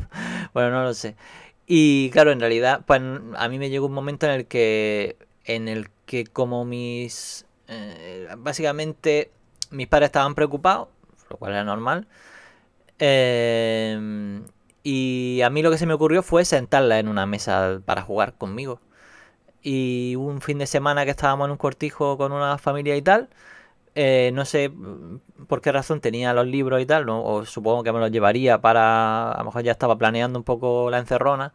[0.54, 1.16] bueno, no lo sé.
[1.68, 3.02] Y claro, en realidad, pues
[3.38, 8.28] a mí me llegó un momento en el que, en el que como mis, eh,
[8.38, 9.32] básicamente,
[9.72, 10.90] mis padres estaban preocupados,
[11.30, 12.08] lo cual era normal.
[13.00, 14.42] Eh,
[14.84, 18.36] y a mí lo que se me ocurrió fue sentarla en una mesa para jugar
[18.38, 18.82] conmigo.
[19.64, 23.30] Y un fin de semana que estábamos en un cortijo con una familia y tal,
[23.96, 24.72] eh, no sé
[25.48, 27.24] por qué razón tenía los libros y tal, ¿no?
[27.24, 30.90] o supongo que me los llevaría para, a lo mejor ya estaba planeando un poco
[30.92, 31.54] la encerrona.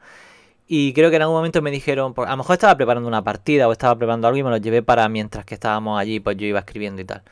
[0.67, 3.69] Y creo que en algún momento me dijeron, a lo mejor estaba preparando una partida
[3.69, 6.47] o estaba preparando algo y me los llevé para mientras que estábamos allí, pues yo
[6.47, 7.23] iba escribiendo y tal.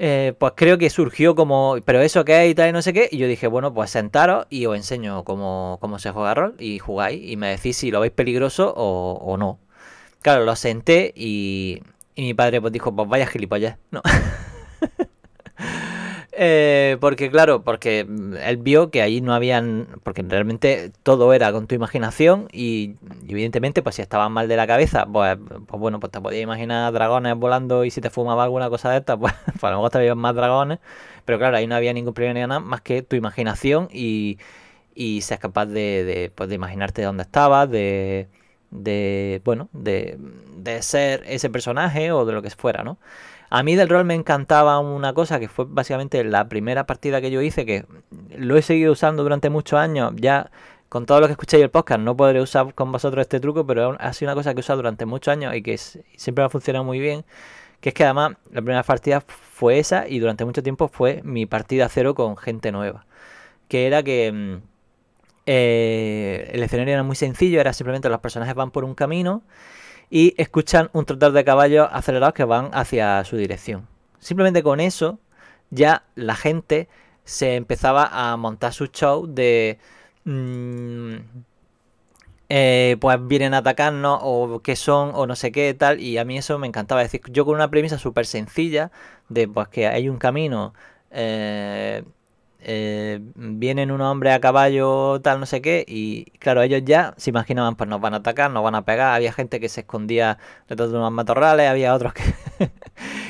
[0.00, 2.92] Eh, pues creo que surgió como, pero eso qué es y tal y no sé
[2.92, 6.54] qué, y yo dije, bueno, pues sentaros y os enseño cómo, cómo se juega rol
[6.60, 9.58] y jugáis y me decís si lo veis peligroso o, o no.
[10.22, 11.82] Claro, lo senté y,
[12.14, 14.02] y mi padre pues dijo, pues vaya gilipollas, ¿no?
[16.40, 21.66] Eh, porque claro, porque él vio que ahí no habían, porque realmente todo era con
[21.66, 22.94] tu imaginación y,
[23.28, 26.92] evidentemente pues si estabas mal de la cabeza, pues, pues bueno, pues te podías imaginar
[26.92, 29.90] dragones volando y si te fumaba alguna cosa de estas, pues, pues, a lo mejor
[29.90, 30.78] te veían más dragones,
[31.24, 34.38] pero claro, ahí no había ningún problema ni nada más que tu imaginación y,
[34.94, 38.28] y seas capaz de, de, pues, de imaginarte dónde estabas, de,
[38.70, 40.16] de bueno, de,
[40.56, 42.98] de ser ese personaje o de lo que fuera, ¿no?
[43.50, 47.30] A mí del rol me encantaba una cosa que fue básicamente la primera partida que
[47.30, 47.86] yo hice, que
[48.36, 50.12] lo he seguido usando durante muchos años.
[50.16, 50.50] Ya
[50.88, 53.96] con todo lo que escuchéis el podcast no podré usar con vosotros este truco, pero
[53.98, 56.84] ha sido una cosa que he usado durante muchos años y que siempre ha funcionado
[56.84, 57.24] muy bien.
[57.80, 61.46] Que es que además la primera partida fue esa y durante mucho tiempo fue mi
[61.46, 63.06] partida cero con gente nueva.
[63.68, 64.56] Que era que mm,
[65.46, 69.42] eh, el escenario era muy sencillo, era simplemente los personajes van por un camino
[70.10, 73.86] y escuchan un trotar de caballos acelerados que van hacia su dirección.
[74.18, 75.18] Simplemente con eso
[75.70, 76.88] ya la gente
[77.24, 79.78] se empezaba a montar su show de...
[80.24, 81.16] Mm,
[82.50, 86.24] eh, pues vienen a atacarnos o qué son o no sé qué tal y a
[86.24, 88.90] mí eso me encantaba decir yo con una premisa súper sencilla
[89.28, 90.72] de pues que hay un camino
[91.10, 92.04] eh,
[92.60, 97.30] eh, vienen un hombre a caballo, tal, no sé qué, y claro, ellos ya se
[97.30, 100.38] imaginaban, pues nos van a atacar, nos van a pegar, había gente que se escondía
[100.68, 102.22] detrás de unos matorrales, había otros que...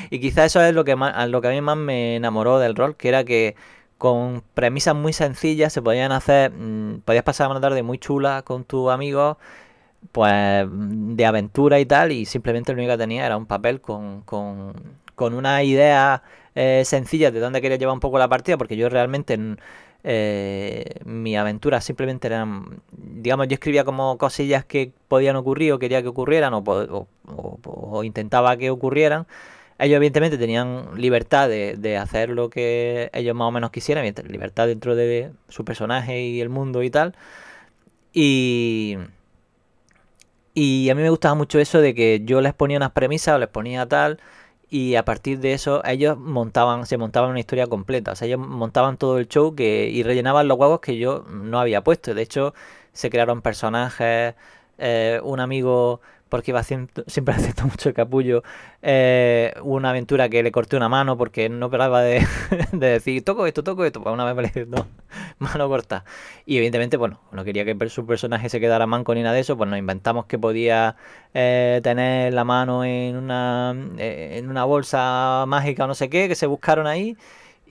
[0.09, 2.75] y quizá eso es lo que, más, lo que a mí más me enamoró del
[2.75, 3.55] rol, que era que
[3.99, 8.63] con premisas muy sencillas se podían hacer, mm, podías pasar una tarde muy chula con
[8.63, 9.37] tus amigos,
[10.11, 14.21] pues de aventura y tal, y simplemente lo único que tenía era un papel con,
[14.23, 14.73] con,
[15.15, 16.23] con una idea
[16.55, 19.37] eh, sencillas de dónde quería llevar un poco la partida, porque yo realmente
[20.03, 26.01] eh, mi aventura simplemente eran, digamos, yo escribía como cosillas que podían ocurrir o quería
[26.01, 29.27] que ocurrieran o, intentaba que ocurrieran.
[29.77, 34.95] Ellos evidentemente tenían libertad de, hacer lo que ellos más o menos quisieran, libertad dentro
[34.95, 37.15] de su personaje y el mundo y tal.
[38.13, 38.97] Y,
[40.53, 43.39] y a mí me gustaba mucho eso de que yo les ponía unas premisas o
[43.39, 44.19] les ponía tal
[44.69, 48.39] y a partir de eso ellos montaban, se montaban una historia completa, o sea, ellos
[48.39, 52.21] montaban todo el show que, y rellenaban los huevos que yo no había puesto, de
[52.21, 52.53] hecho
[52.93, 54.35] se crearon personajes,
[54.77, 58.43] eh, un amigo porque iba siempre haciendo mucho capullo.
[58.81, 62.25] Eh, una aventura que le corté una mano porque no paraba de,
[62.71, 64.01] decir, toco esto, toco esto.
[64.01, 64.87] Pues una vez me le dije, no,
[65.39, 66.05] mano corta.
[66.45, 69.57] Y evidentemente, bueno, no quería que su personaje se quedara manco ni nada de eso,
[69.57, 70.95] pues nos inventamos que podía
[71.33, 76.27] eh, tener la mano en una, eh, en una bolsa mágica o no sé qué,
[76.27, 77.17] que se buscaron ahí.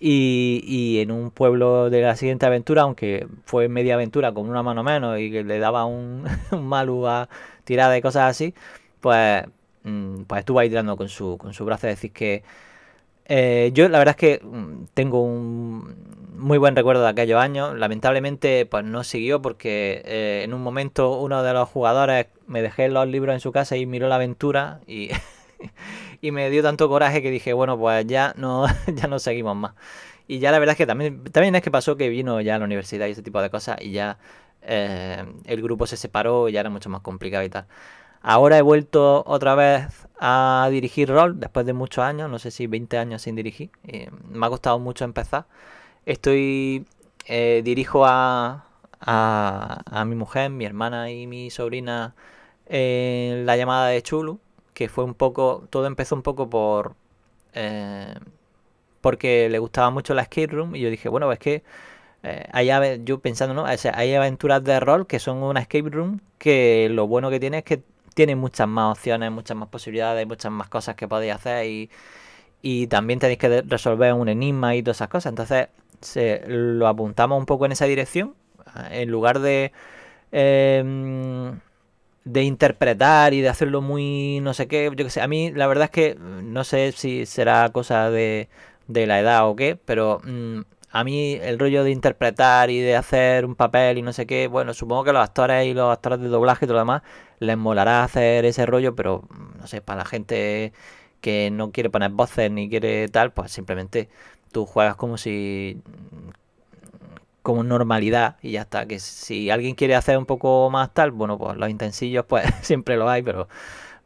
[0.00, 4.62] Y, y, en un pueblo de la siguiente aventura, aunque fue media aventura con una
[4.62, 7.28] mano menos y que le daba un, un malu a,
[7.68, 8.54] tirada y cosas así,
[9.00, 9.44] pues,
[9.84, 11.86] mm, pues estuvo ahí tirando con su, con su brazo.
[11.88, 12.42] Es decir, que
[13.26, 15.94] eh, yo la verdad es que mm, tengo un
[16.36, 17.76] muy buen recuerdo de aquellos años.
[17.76, 22.88] Lamentablemente, pues no siguió porque eh, en un momento uno de los jugadores me dejé
[22.88, 25.10] los libros en su casa y miró la aventura y,
[26.22, 29.74] y me dio tanto coraje que dije, bueno, pues ya no, ya no seguimos más.
[30.26, 32.58] Y ya la verdad es que también, también es que pasó que vino ya a
[32.58, 34.18] la universidad y ese tipo de cosas y ya
[34.62, 37.66] eh, el grupo se separó y ya era mucho más complicado y tal.
[38.22, 42.66] Ahora he vuelto otra vez a dirigir rol después de muchos años, no sé si
[42.66, 43.70] 20 años sin dirigir.
[44.28, 45.46] me ha costado mucho empezar.
[46.06, 46.86] Estoy
[47.26, 48.64] eh, dirijo a,
[49.00, 52.14] a, mi mujer, mi hermana y mi sobrina
[52.66, 54.40] en la llamada de Chulu,
[54.74, 56.94] que fue un poco, todo empezó un poco por
[57.54, 58.14] eh,
[59.00, 61.62] porque le gustaba mucho la escape room y yo dije, bueno, es que
[62.22, 62.70] eh, hay,
[63.04, 63.64] yo pensando, ¿no?
[63.66, 67.64] hay aventuras de rol que son una escape room que lo bueno que tiene es
[67.64, 67.82] que
[68.14, 71.66] tiene muchas más opciones, muchas más posibilidades, muchas más cosas que podéis hacer
[72.62, 75.30] y, también tenéis que resolver un enigma y todas esas cosas.
[75.30, 75.68] Entonces
[76.48, 78.34] lo apuntamos un poco en esa dirección
[78.90, 79.72] en lugar de
[80.32, 81.60] em,
[82.24, 85.66] de interpretar y de hacerlo muy no sé qué, yo que sé, a mí la
[85.66, 88.48] verdad es que no sé si será cosa de,
[88.88, 90.60] de la edad o qué, pero mm,
[90.90, 94.48] a mí el rollo de interpretar y de hacer un papel y no sé qué,
[94.48, 97.02] bueno, supongo que los actores y los actores de doblaje y todo lo demás
[97.40, 99.24] les molará hacer ese rollo, pero
[99.58, 100.72] no sé, para la gente
[101.20, 104.08] que no quiere poner voces ni quiere tal, pues simplemente
[104.52, 105.82] tú juegas como si
[107.42, 108.86] como normalidad y ya está.
[108.86, 112.96] Que si alguien quiere hacer un poco más tal, bueno, pues los intensillos pues siempre
[112.96, 113.48] lo hay, pero,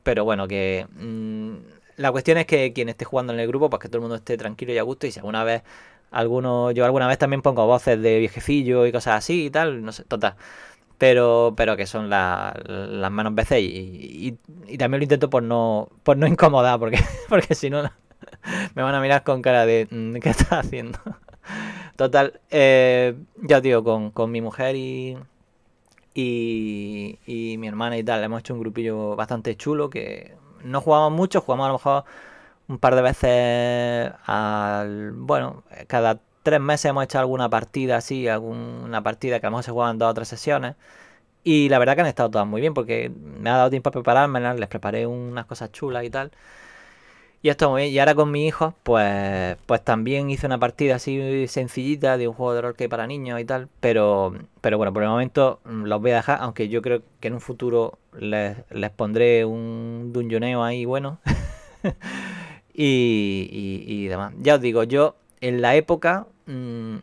[0.03, 1.55] pero bueno, que mm,
[1.97, 4.16] la cuestión es que quien esté jugando en el grupo, pues que todo el mundo
[4.16, 5.62] esté tranquilo y a gusto y si alguna vez
[6.12, 9.92] alguno, yo alguna vez también pongo voces de viejecillo y cosas así y tal, no
[9.92, 10.36] sé, total.
[10.98, 12.54] Pero, pero que son las
[13.10, 14.38] manos veces y,
[14.68, 17.82] y, también lo intento por no, por no incomodar, porque, porque si no
[18.74, 20.98] me van a mirar con cara de mm, ¿qué estás haciendo?
[21.96, 25.16] Total, eh, ya digo, con, con mi mujer y,
[26.14, 31.12] y, y, mi hermana y tal, hemos hecho un grupillo bastante chulo que no jugamos
[31.12, 32.04] mucho, jugamos a lo mejor
[32.68, 35.12] un par de veces al.
[35.12, 39.64] Bueno, cada tres meses hemos hecho alguna partida así, alguna partida que a lo mejor
[39.64, 40.76] se juegan dos o tres sesiones.
[41.44, 43.92] Y la verdad que han estado todas muy bien porque me ha dado tiempo a
[43.92, 46.32] prepararme, les preparé unas cosas chulas y tal.
[47.42, 47.94] Y esto muy bien.
[47.94, 52.34] Y ahora con mi hijo, pues, pues también hice una partida así sencillita de un
[52.34, 53.68] juego de rol que para niños y tal.
[53.80, 57.28] Pero, pero bueno, por el momento mm, los voy a dejar, aunque yo creo que
[57.28, 58.56] en un futuro les,
[58.96, 61.18] pondré un dungeoneo ahí bueno.
[62.75, 64.35] y, demás.
[64.39, 66.97] Ya os digo, yo en la época mm,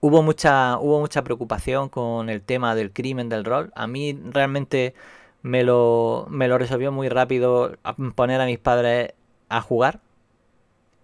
[0.00, 3.72] hubo mucha hubo mucha preocupación con el tema del crimen del rol.
[3.74, 4.94] A mí realmente
[5.42, 7.76] me lo, me lo resolvió muy rápido
[8.14, 9.12] poner a mis padres
[9.48, 10.00] a jugar.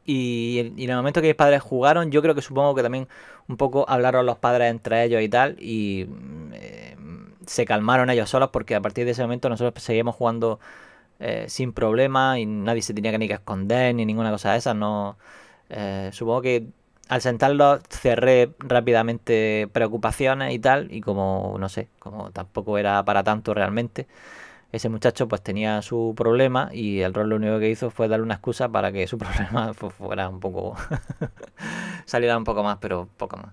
[0.04, 3.08] Y, en el momento que mis padres jugaron, yo creo que supongo que también
[3.48, 5.56] un poco hablaron los padres entre ellos y tal.
[5.60, 6.08] Y
[6.54, 6.96] eh,
[7.46, 10.58] se calmaron ellos solos porque a partir de ese momento nosotros seguíamos jugando
[11.22, 14.58] eh, sin problema y nadie se tenía que ni que esconder ni ninguna cosa de
[14.58, 14.74] esas.
[14.76, 15.16] No,
[15.70, 16.66] eh, supongo que
[17.08, 23.22] al sentarlos cerré rápidamente preocupaciones y tal, y como, no sé, como tampoco era para
[23.22, 24.08] tanto realmente,
[24.72, 28.24] ese muchacho pues tenía su problema y el rol lo único que hizo fue darle
[28.24, 30.76] una excusa para que su problema fuera un poco,
[32.06, 33.52] saliera un poco más, pero poco más.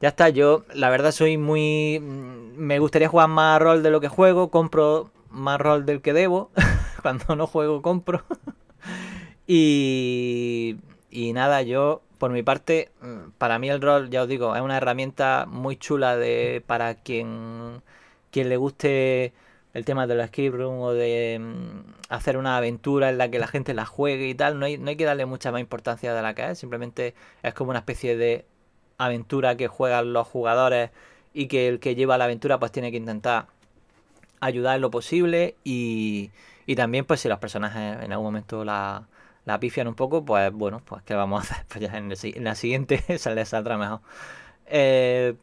[0.00, 2.00] Ya está, yo la verdad soy muy...
[2.00, 6.50] Me gustaría jugar más rol de lo que juego, compro más rol del que debo,
[7.08, 8.22] cuando no juego compro.
[9.46, 10.76] y,
[11.10, 14.60] y nada, yo por mi parte, mm, para mí el rol, ya os digo, es
[14.60, 17.82] una herramienta muy chula de para quien,
[18.30, 19.32] quien le guste
[19.72, 23.38] el tema de la escape room o de mm, hacer una aventura en la que
[23.38, 24.58] la gente la juegue y tal.
[24.58, 26.58] No hay, no hay que darle mucha más importancia de la que es.
[26.58, 28.44] Simplemente es como una especie de
[28.98, 30.90] aventura que juegan los jugadores
[31.32, 33.46] y que el que lleva la aventura pues tiene que intentar
[34.40, 36.30] ayudar en lo posible y,
[36.68, 39.08] y también pues si los personajes en algún momento la
[39.48, 41.66] la pifian un poco, pues bueno, pues ¿qué vamos a hacer?
[41.68, 44.00] Pues ya en, la siguiente se les saldrá mejor.
[44.66, 45.34] Eh,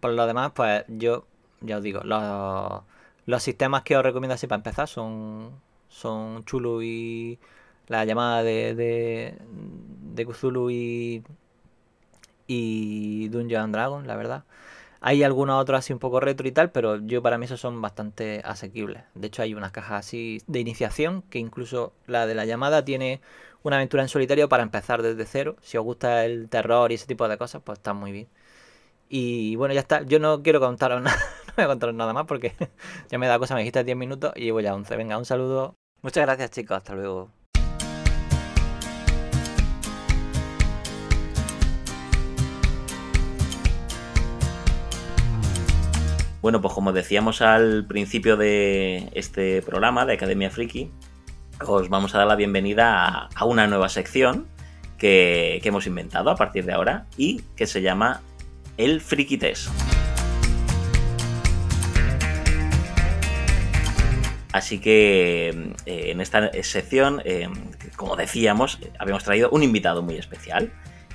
[0.00, 1.26] por lo demás, pues yo,
[1.60, 2.82] ya os digo, los,
[3.26, 5.52] los sistemas que os recomiendo así para empezar son,
[5.88, 7.38] son Chulu y
[7.86, 9.38] la llamada de, de,
[10.14, 11.22] de y,
[12.48, 14.44] y Dungeon Dragon, la verdad.
[15.04, 17.82] Hay algunos otros así un poco retro y tal, pero yo para mí esos son
[17.82, 19.02] bastante asequibles.
[19.16, 23.20] De hecho hay unas cajas así de iniciación que incluso la de la llamada tiene
[23.64, 25.56] una aventura en solitario para empezar desde cero.
[25.60, 28.28] Si os gusta el terror y ese tipo de cosas, pues está muy bien.
[29.08, 30.02] Y bueno, ya está.
[30.02, 32.54] Yo no quiero contaros nada, no voy a contaros nada más porque
[33.10, 34.96] ya me da cosa, me dijiste 10 minutos y voy a 11.
[34.96, 35.74] Venga, un saludo.
[36.02, 37.41] Muchas gracias chicos, hasta luego.
[46.42, 50.90] Bueno, pues como decíamos al principio de este programa de Academia Friki,
[51.64, 54.48] os vamos a dar la bienvenida a, una nueva sección
[54.98, 58.22] que, hemos inventado a partir de ahora y que se llama
[58.76, 59.70] El Frikites.
[64.52, 67.48] Así que eh, en esta sección, eh,
[67.94, 70.72] como decíamos, habíamos traído un invitado muy especial.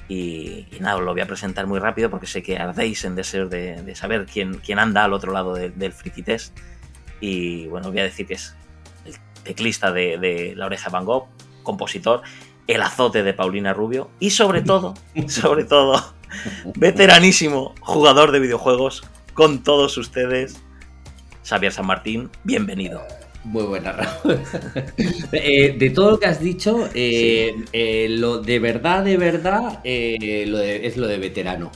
[0.10, 3.48] Y, nada, os lo voy a presentar muy rápido porque sé que ardéis en deseo
[3.48, 6.58] de, saber quién, quién, anda al otro lado del friki test.
[7.20, 8.56] Y bueno, voy a decir que es
[9.06, 11.28] el teclista de, La Oreja Van Gogh,
[11.64, 12.22] compositor,
[12.68, 14.94] el azote de Paulina Rubio y sobre todo,
[15.28, 16.14] sobre todo,
[16.76, 19.04] veteranísimo jugador de videojuegos
[19.34, 20.62] con todos ustedes,
[21.44, 23.02] Xavier San Martín, bienvenido.
[23.48, 24.40] Muy buena, Raúl.
[25.32, 30.98] Eh, de todo lo que has dicho, eh, eh, lo de verdad, de verdad, es
[30.98, 31.72] lo de veterano.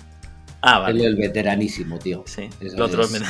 [0.62, 0.98] Ah, vale.
[0.98, 2.24] Es lo del veteranísimo, tío.
[2.28, 3.22] Sí, lo otro es,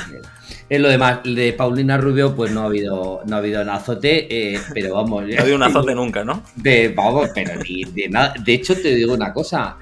[0.71, 1.19] es lo demás.
[1.25, 5.25] De Paulina Rubio, pues no ha habido, no ha habido un azote, pero vamos.
[5.27, 6.43] No ha habido un azote nunca, ¿no?
[6.55, 8.33] De, vamos, pero ni de nada.
[8.41, 9.75] De hecho, te digo una cosa.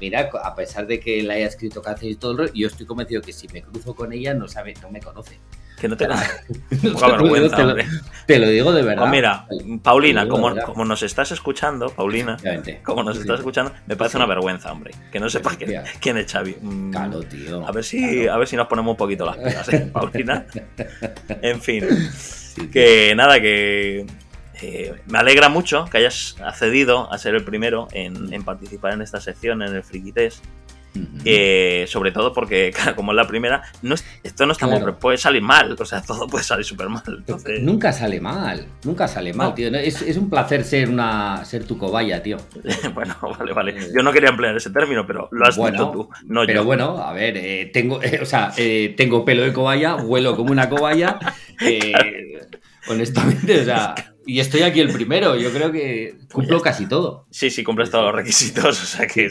[0.00, 3.20] mira, a pesar de que la haya escrito cáncer y todo el yo estoy convencido
[3.20, 5.40] que si me cruzo con ella, no sabe, no me conoce.
[5.80, 6.20] Que no te da
[6.70, 7.74] vergüenza, te, lo,
[8.26, 9.02] te lo digo de verdad.
[9.02, 9.46] Pues mira,
[9.80, 12.36] Paulina, como, como nos estás escuchando, Paulina,
[12.82, 14.92] como nos estás escuchando, me parece una vergüenza, hombre.
[15.12, 16.56] Que no sepas quién, quién es Xavi.
[16.60, 17.64] Mm, claro, tío.
[17.64, 20.46] A ver si, a ver si nos ponemos un poquito las pilas, ¿eh, Paulina?
[21.42, 21.84] en fin.
[22.72, 24.06] que nada, que
[24.60, 29.02] eh, me alegra mucho que hayas accedido a ser el primero en, en participar en
[29.02, 30.44] esta sección, en el Friki Test.
[31.24, 35.42] Eh, sobre todo porque, como es la primera, no esto no está muy, puede salir
[35.42, 37.24] mal, o sea, todo puede salir súper mal.
[37.60, 39.68] Nunca sale mal, nunca sale mal, tío.
[39.74, 42.38] Es, un placer ser una ser tu cobaya, tío.
[42.94, 43.70] bueno, vale, vale.
[43.78, 46.98] Eh, yo no quería emplear ese término, pero lo has dicho tú, no Pero bueno,
[46.98, 48.52] a ver, eh, tengo, o sea,
[48.96, 51.18] tengo pelo de cobaya, vuelo como una cobaya.
[52.88, 53.94] honestamente, o sea.
[54.28, 57.26] Y estoy aquí el primero, yo creo que cumplo casi todo.
[57.30, 59.30] Sí, sí, cumples todos los requisitos, o sea que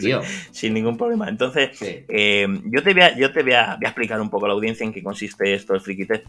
[0.50, 1.30] sin ningún problema.
[1.30, 4.56] Entonces, eh, yo te, voy a, yo te voy a, explicar un poco a la
[4.56, 6.26] audiencia en qué consiste esto del Friki Test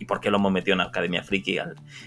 [0.00, 1.58] y por qué lo hemos metido en la Academia Friki.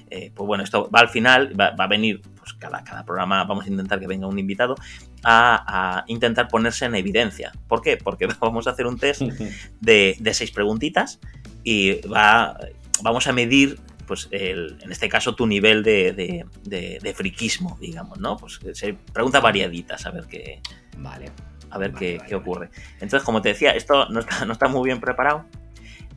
[0.09, 3.65] Eh, pues bueno, esto va al final, va, a venir, pues cada, cada programa vamos
[3.65, 4.75] a intentar que venga un invitado
[5.23, 7.53] a, intentar ponerse en evidencia.
[7.69, 7.95] ¿Por qué?
[7.95, 9.21] Porque vamos a hacer un test
[9.79, 11.21] de, de seis preguntitas
[11.63, 12.57] y va,
[13.01, 13.79] vamos a medir
[14.11, 18.35] pues en este caso tu nivel de, de, friquismo, digamos, ¿no?
[18.35, 20.59] Pues se pregunta variaditas a ver qué.
[20.97, 21.31] Vale.
[21.69, 22.71] A ver qué, ocurre.
[22.95, 25.45] Entonces, como te decía, esto no está, no está muy bien preparado.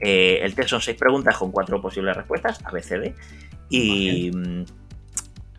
[0.00, 3.14] Eh, el test son seis preguntas con cuatro posibles respuestas, A, B, C, D.
[3.70, 4.32] Y,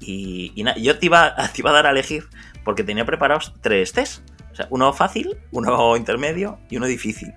[0.02, 2.26] y, yo te iba, te iba a dar a elegir
[2.66, 4.22] porque tenía preparados tres tests.
[4.52, 7.34] O sea, uno fácil, uno intermedio y uno difícil.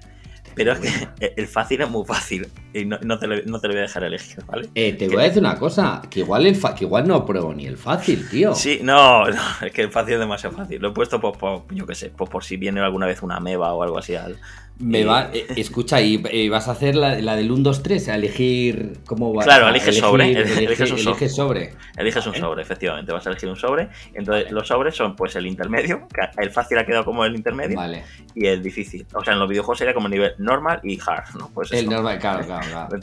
[0.56, 4.04] Pero es que el fácil es muy fácil y no, te, lo, voy a dejar
[4.04, 4.68] elegir, ¿vale?
[4.74, 7.66] Eh, te voy a decir una cosa, que igual, el que igual no pruebo ni
[7.66, 8.54] el fácil, tío.
[8.54, 10.80] Sí, no, es que el fácil es demasiado fácil.
[10.80, 13.40] Lo he puesto por, por yo qué sé, por, por si viene alguna vez una
[13.40, 14.36] meba o algo así al,
[14.80, 18.14] me va, eh, escucha, y, vas a hacer la, la, del 1, 2, 3, a
[18.14, 20.30] elegir cómo va Claro, eliges sobre.
[20.30, 21.28] eliges un sobre.
[21.28, 21.74] sobre.
[21.96, 23.12] Eliges un sobre, efectivamente.
[23.12, 23.88] Vas a elegir un sobre.
[24.14, 26.06] Entonces, los sobres son pues el intermedio.
[26.36, 27.76] El fácil ha quedado como el intermedio.
[27.76, 28.04] Vale.
[28.36, 29.04] Y el difícil.
[29.14, 31.50] O sea, en los videojuegos sería como nivel normal y hard, ¿no?
[31.52, 32.57] Pues el normal, claro, claro.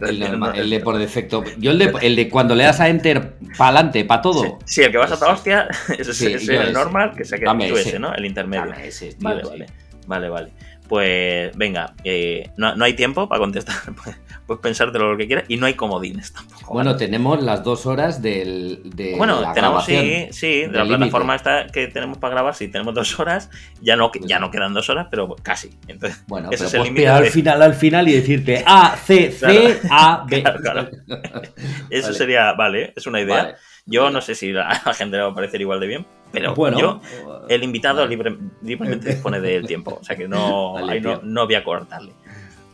[0.07, 1.43] El, normal, el, de por defecto.
[1.57, 4.59] Yo el de, el de cuando le das a enter para adelante, para todo.
[4.65, 7.77] Sí, el que vas a toda hostia, ese es el normal, que se queda tú
[7.77, 8.13] ese, ¿no?
[8.13, 8.73] El intermedio.
[9.19, 9.65] vale, vale.
[10.07, 10.51] Vale, vale.
[10.88, 13.75] Pues venga, eh, no, hay tiempo para contestar.
[14.45, 16.71] Puedes pensártelo lo que quieras y no hay comodines tampoco.
[16.71, 21.65] Bueno, tenemos las dos horas del, de bueno, tenemos, sí, sí, de la plataforma esta
[21.65, 23.49] que tenemos para grabar, sí, tenemos dos horas.
[23.81, 25.71] Ya no, ya no quedan dos horas, pero casi.
[25.88, 30.43] Entonces, bueno, pero puedes al final, al final y decirte A, C, C, A, B.
[31.89, 33.55] Eso sería, vale, es una idea.
[33.88, 36.53] Yo no sé si a la gente le va a parecer igual de bien, pero
[36.53, 37.01] bueno, yo,
[37.47, 40.75] el invitado libremente dispone del tiempo, o sea que no,
[41.23, 42.13] no, voy a cortarle.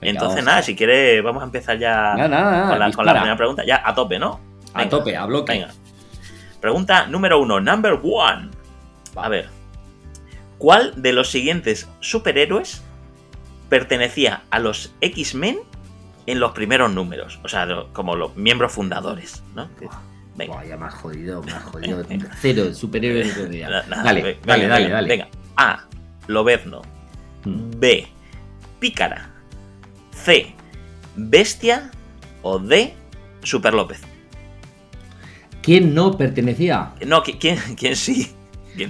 [0.01, 2.13] Entonces, nada, si quiere, vamos a empezar ya
[2.93, 3.63] con, la, primera pregunta.
[3.63, 4.39] Ya a tope, ¿no?
[4.73, 5.53] a tope, a bloque.
[5.53, 5.69] Venga.
[6.59, 8.49] Pregunta número uno, number one.
[9.15, 9.49] A ver.
[10.57, 12.83] ¿Cuál de los siguientes superhéroes
[13.69, 15.59] pertenecía a los X-Men
[16.25, 17.39] en los primeros números?
[17.43, 19.69] O sea, como los miembros fundadores, ¿no?
[20.35, 20.63] Venga.
[20.65, 22.03] ya más jodido, más jodido.
[22.41, 25.07] Cero, superhéroe de dale, dale, dale, dale.
[25.07, 25.27] Venga.
[25.57, 25.85] A.
[26.27, 26.81] Lobezno.
[27.43, 27.71] Hmm.
[27.77, 28.07] B.
[28.79, 29.29] Pícara.
[30.11, 30.53] C.
[31.15, 31.91] Bestia.
[32.41, 32.93] O D.
[33.43, 34.01] Super López.
[35.61, 36.93] ¿Quién no pertenecía?
[37.05, 38.31] No, ¿quién, quién sí?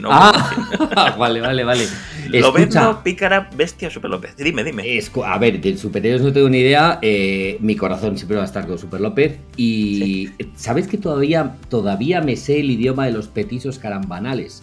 [0.05, 1.87] Ah, vale, vale, vale.
[2.29, 4.35] Lobezno, Pícara, Bestia, Super López.
[4.37, 4.83] Dime, dime.
[5.25, 6.99] a ver, de superhéroes no tengo ni idea.
[7.01, 9.39] Eh, mi corazón siempre va a estar con Super López.
[9.57, 14.61] Y ¿sabes que todavía, todavía me sé el idioma de los petizos carambanales?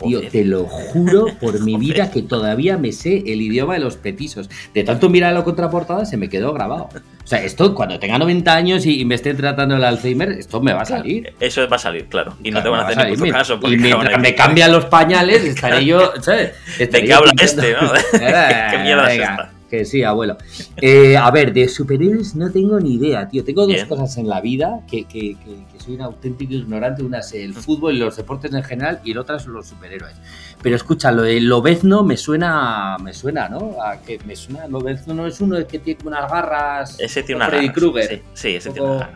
[0.00, 3.96] Tío, te lo juro por mi vida que todavía me sé el idioma de los
[3.96, 4.48] petisos.
[4.74, 6.88] De tanto mirar la contraportada se me quedó grabado.
[6.94, 10.72] O sea, esto cuando tenga 90 años y, me esté tratando el Alzheimer, esto me
[10.72, 11.34] va a salir.
[11.40, 12.34] Eso va a salir, claro.
[12.42, 13.18] Y no te van a hacer va ni salir.
[13.18, 13.60] puto Me- caso.
[13.60, 16.52] porque y mientras me cambian los pañales, estaré yo, ¿sabes?
[16.78, 17.90] ¿De qué habla este, no?
[18.12, 19.52] ¿Qué mierda es esta?
[19.68, 20.38] Que sí, abuelo.
[20.80, 23.44] Eh, a ver, de superhéroes no tengo ni idea, tío.
[23.44, 23.86] Tengo dos Bien.
[23.86, 27.02] cosas en la vida que, que- que- que soy un auténtico ignorante.
[27.02, 30.14] Una es el fútbol y los deportes en general y la otra son los superhéroes.
[30.62, 33.76] Pero escucha, lo de Lobezno me suena, me suena, ¿no?
[33.82, 36.96] A que me suena, Lobezno no es uno que tiene unas garras.
[37.00, 37.70] Ese tiene una Freddy.
[37.70, 38.08] Krueger.
[38.08, 39.10] Sí, sí, ese tiene una.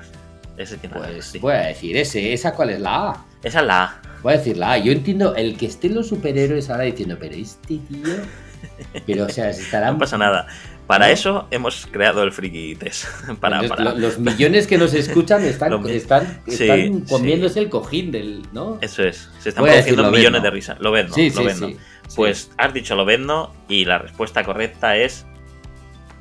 [0.57, 1.39] Ese tiene una garras, Pues sí.
[1.39, 2.33] voy a decir ese.
[2.33, 3.25] ¿Esa cuál es la A?
[3.43, 4.03] Esa es la A.
[4.23, 4.79] Voy a decir la A.
[4.79, 8.15] Yo entiendo el que esté en los superhéroes ahora diciendo, pero este tío.
[9.07, 9.95] Pero, o sea, estarán.
[9.95, 10.47] No pasa nada.
[10.93, 11.13] Para ¿No?
[11.13, 13.07] eso hemos creado el Friki Test.
[13.41, 17.05] Para, Los, para- lo- los millones que nos escuchan están, Lo están, Sí, están sí.
[17.09, 18.43] comiéndose el cojín del.
[18.53, 18.79] ¿No?
[18.83, 19.31] Eso es.
[19.39, 20.79] Se están produciendo millones de risas.
[20.81, 21.15] Lo ves, ¿no?
[21.15, 21.69] sí, sí, Lo ves, ¿no?
[22.15, 25.25] Pues has dicho Lobezno y la respuesta correcta es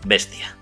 [0.05, 0.55] bestia.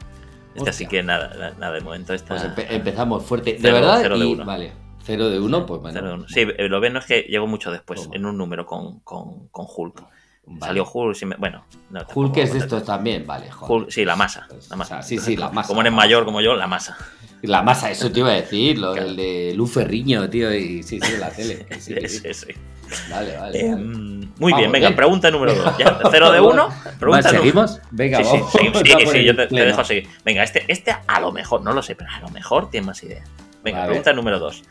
[0.57, 0.89] Hostia.
[0.89, 2.14] que nada, na- nada de momento.
[2.14, 3.57] Esta, Pues empe- empezamos fuerte.
[3.62, 4.43] De verdad, cero de y- uno.
[4.45, 4.74] vale.
[5.03, 5.97] Cero de uno, pues bueno.
[5.97, 6.28] Cero de uno.
[6.28, 8.16] Sí, eh, Lobezno es que llegó mucho después, Toma.
[8.16, 10.03] en un número con, con, con Hulk.
[10.52, 10.66] Vale.
[10.66, 11.64] Salió Hulk, sí me- bueno.
[11.91, 13.52] no, Hulk es de estos también, vale.
[13.52, 13.84] joder.
[13.84, 14.47] Hulk, sí, la masa.
[14.50, 14.95] Pues, La masa.
[15.00, 16.97] o sea, sí, sí, la masa, Como eres mayor como yo, la masa.
[17.43, 19.08] La masa, eso te iba a decir, lo Claro.
[19.08, 21.66] del de Lu Ferriño, tío, y sí, sí, la tele.
[21.80, 22.47] Sí, sí, Sí, sí.
[23.12, 23.60] Vale, vale.
[23.60, 23.84] Eh, vale.
[24.39, 24.95] muy bien, venga, bien.
[24.95, 25.74] pregunta número 2.
[26.12, 26.70] Cero de uno.
[27.00, 27.80] Pregunta ¿Seguimos?
[27.91, 28.52] Venga, Sí, sí, vamos.
[28.52, 30.08] Sí, sí, el yo te, dejo seguir.
[30.26, 33.02] Venga, este, este a lo mejor, no lo sé, pero a lo mejor tiene más
[33.04, 33.24] idea.
[33.64, 34.64] Venga, pregunta número 2.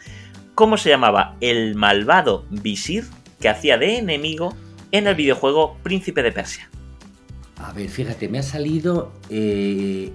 [0.57, 3.05] ¿Cómo se llamaba el malvado visir
[3.41, 4.55] que hacía de enemigo
[4.93, 6.69] en el videojuego Príncipe de Persia?
[7.61, 10.13] A ver, fíjate, me ha salido eh.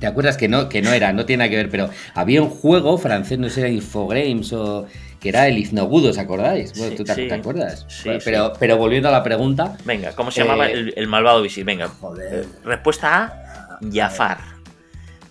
[0.00, 2.50] ¿Te acuerdas que no, que no era, no tiene nada que ver, pero había un
[2.50, 4.86] juego francés, no sé, era Infogrames o
[5.20, 6.76] que era el Iznogud, ¿os acordáis?
[6.76, 7.28] Bueno, Sí, ¿tú te, sí.
[7.28, 7.86] te acuerdas?
[7.88, 11.40] Sí, pero, pero volviendo a la pregunta, Venga, ¿cómo se Eh, llamaba el, el malvado
[11.40, 11.64] visir?
[11.64, 12.44] Venga, joder.
[12.44, 14.38] eh, respuesta A, Jafar.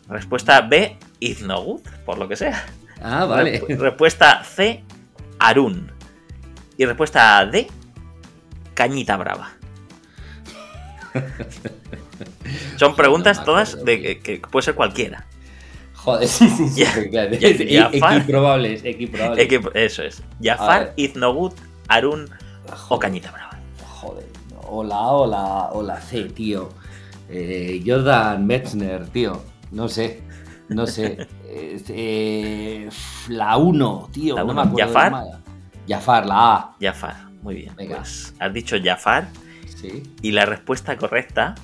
[0.08, 2.66] Respuesta B, Iznogud, por lo que sea.
[3.02, 3.62] Ah, vale.
[3.62, 4.84] Respu- Respuesta C,
[5.40, 5.92] Arun.
[6.78, 7.68] Y respuesta D,
[8.74, 9.52] Cañita Brava.
[12.78, 15.26] Son preguntas No todas de que, que puede ser cualquiera.
[15.96, 16.84] Joder, sí, sí, sí.
[16.84, 19.48] Equiprobables, equiprobables.
[19.50, 20.22] Equip- Eso es.
[20.42, 20.94] Jafar, ver.
[20.98, 21.54] Iznogud,
[21.88, 22.30] Arun
[22.90, 23.58] o Cañita Brava.
[24.02, 24.26] Joder,
[24.70, 26.70] o la A o la, o la C, tío.
[27.30, 29.42] Eh, Jordan Metzner, tío.
[29.72, 30.22] No sé,
[30.68, 31.26] no sé.
[31.48, 32.90] Eh,
[33.30, 34.36] la 1, tío.
[34.36, 34.64] La no uno.
[34.66, 34.94] me acuerdo.
[34.94, 35.24] ¿Jafar?
[35.88, 36.76] Jafar, la A.
[36.82, 37.76] Jafar, muy bien.
[37.76, 37.98] Venga.
[37.98, 39.28] Pues has dicho Jafar
[39.80, 40.02] Sí.
[40.22, 41.56] y la respuesta correcta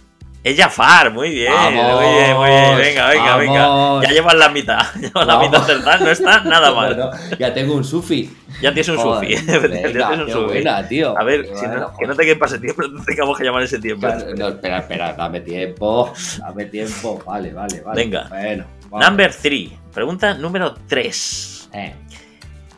[0.44, 1.12] es Jafar.
[1.12, 2.78] Muy bien, Vamos, muy bien, muy bien.
[2.78, 3.68] Venga, venga, venga.
[3.68, 4.04] vamos.
[4.06, 4.80] Ya llevas la mitad.
[5.00, 6.96] Llevas la mitad acertada, no está nada mal.
[6.96, 8.30] Bueno, ya tengo un sufi.
[8.62, 9.46] Ya tienes un Joder, sufi.
[9.52, 10.46] ya venga, tienes un sufi.
[10.46, 11.18] buena, tío.
[11.18, 13.68] A ver, si no, que no te quede para septiembre, no tengamos que llamar en
[13.68, 14.12] septiembre.
[14.16, 16.14] Claro, No, espera, espera, dame tiempo.
[16.40, 17.22] Dame tiempo.
[17.26, 18.02] Vale, vale, vale.
[18.04, 18.28] Venga.
[18.30, 18.66] Bueno.
[18.90, 19.08] vamos.
[19.08, 19.70] Number 3.
[19.94, 21.70] Pregunta número 3.
[21.74, 21.94] Eh,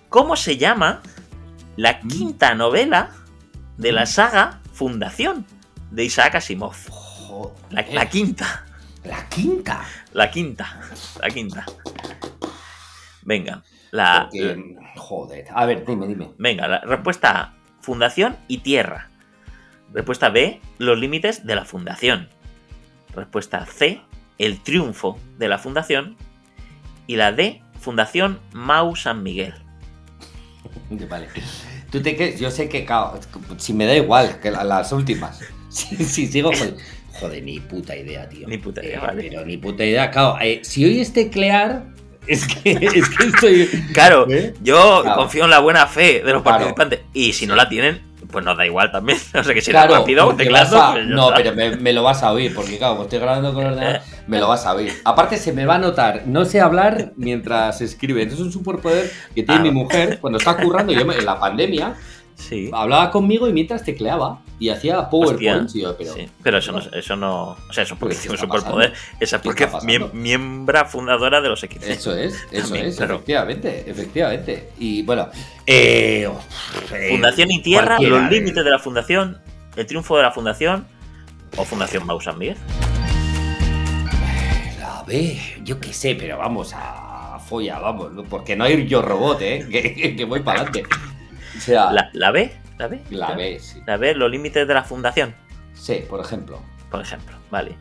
[0.10, 1.02] ¿Cómo se llama
[1.78, 2.08] la Mm.
[2.08, 3.12] quinta novela
[3.78, 5.46] de la saga Fundación
[5.92, 6.76] de Isaac Asimov?
[6.90, 7.54] joder.
[7.70, 8.66] La, la quinta.
[9.04, 9.82] La quinta.
[10.14, 10.80] La quinta.
[11.22, 11.66] La quinta.
[13.24, 13.64] Venga.
[13.92, 15.46] La, Porque, joder.
[15.54, 16.32] A ver, dime, dime.
[16.38, 17.54] venga, la respuesta A.
[17.82, 19.10] Fundación y tierra.
[19.94, 20.62] Respuesta B.
[20.78, 22.30] Los límites de la fundación.
[23.14, 24.02] Respuesta C.
[24.38, 26.16] El triunfo de la fundación.
[27.08, 27.62] Y la D.
[27.80, 29.54] Fundación Mau San Miguel.
[31.10, 31.28] Vale.
[31.92, 33.20] Tú te que yo sé que cao,
[33.58, 35.40] si me da igual que la- las últimas.
[35.72, 36.76] Si, si sigo joder,
[37.14, 38.46] joder, ni puta idea, tío.
[38.46, 39.24] Ni puta idea, Eh, vale.
[39.30, 40.38] Pero ni puta idea, claro.
[40.42, 41.86] eh, si hoy es teclear,
[42.28, 43.68] es que, es que estoy.
[43.94, 44.54] Claro, ¿Eh?
[44.62, 45.16] yo Claro.
[45.22, 46.44] confío en la buena fe de los Claro.
[46.44, 47.00] participantes.
[47.14, 48.02] Y si no la tienen,
[48.32, 49.18] pues nos da igual también.
[49.40, 51.36] O sea que si Claro, era rápido, teclado, a- pues no, está.
[51.44, 54.40] pero me, me lo vas a oír, porque claro, como estoy grabando con ordenador, me
[54.40, 54.94] lo vas a oír.
[55.06, 58.22] Aparte, se me va a notar, no sé hablar mientras escribe.
[58.24, 59.64] Entonces, es un superpoder que tiene Ah.
[59.64, 60.94] mi mujer cuando está currando.
[60.94, 61.96] Yo me- en la pandemia
[62.50, 62.70] Sí.
[62.74, 65.74] hablaba conmigo y mientras tecleaba y hacía PowerPoint.
[65.76, 67.58] y yo, pero, Sí, pero eso no, eso no.
[67.70, 68.94] O sea, eso porque ¿Qué tiene un superpoder.
[69.20, 70.22] Esa es ¿Qué porque está es miem- pasando?
[70.22, 71.82] miembra fundadora de los X.
[71.84, 73.16] Eso es, eso También, es, claro.
[73.16, 74.70] efectivamente, efectivamente.
[74.80, 75.30] Y bueno,
[75.66, 76.28] eh,
[76.94, 78.28] eh, Fundación y Tierra, los eh.
[78.30, 79.40] límites de la fundación,
[79.76, 80.86] el triunfo de la fundación
[81.58, 82.58] o Fundación Mau San Miguel.
[84.80, 88.24] La B, yo qué sé, pero vamos a folla, vamos, ¿no?
[88.24, 89.66] porque no hay yo robot, ¿eh?
[89.72, 90.84] Que, que voy para adelante.
[91.62, 93.02] Sea, La, la B, la B.
[93.12, 93.80] la B, sí.
[93.86, 95.34] La B, los límites de la fundación,
[95.74, 96.60] Sí, por ejemplo.
[96.90, 97.36] por ejemplo.
[97.50, 97.76] Vale.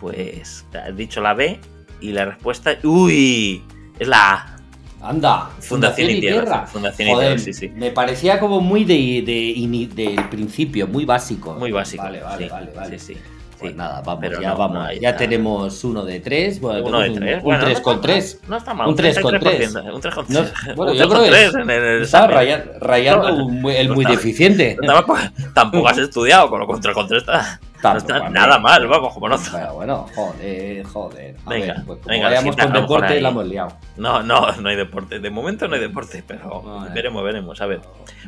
[0.00, 1.58] Pues has dicho la B
[2.00, 2.76] y la respuesta.
[2.82, 3.62] ¡Uy!
[3.98, 4.56] Es la A.
[5.02, 7.68] Anda, Fundación y Tierra, Fundación y Joder, Tierra, sí, sí.
[7.68, 11.54] Me parecía como muy de, de, del principio, muy básico.
[11.54, 12.02] Muy básico.
[12.04, 12.98] Vale, vale, sí, vale, vale.
[12.98, 13.20] Sí, sí.
[13.64, 14.78] Pues nada, vamos, Pero ya no, vamos.
[14.78, 15.16] no ya nada.
[15.16, 16.60] tenemos uno de tres.
[16.60, 17.36] Bueno, Uno de un- tres.
[17.38, 18.38] Un, Bueno, 3 no con está 3.
[18.42, 18.88] mal, No está mal.
[18.88, 19.72] Un 3 con 3.
[19.74, 20.52] 3%, Un 3 con No, 3.
[20.76, 22.26] bueno, un yo 3 con creo que 3 en el Estaba
[22.80, 24.76] rayando No, un el muy está- deficiente.
[25.54, 27.60] Tampoco, has estudiado, con lo contra contra está.
[27.82, 29.36] No está nada mal, vamos, como no.
[29.52, 31.36] Pero bueno, joder, joder.
[31.44, 33.76] A Venga, ver, pues como venga, vayamos con deporte, la hemos liado.
[33.98, 35.18] No, no, no hay deporte.
[35.20, 36.94] De momento no hay deporte, pero Vale.
[36.94, 37.60] veremos, veremos.
[37.60, 37.80] A ver.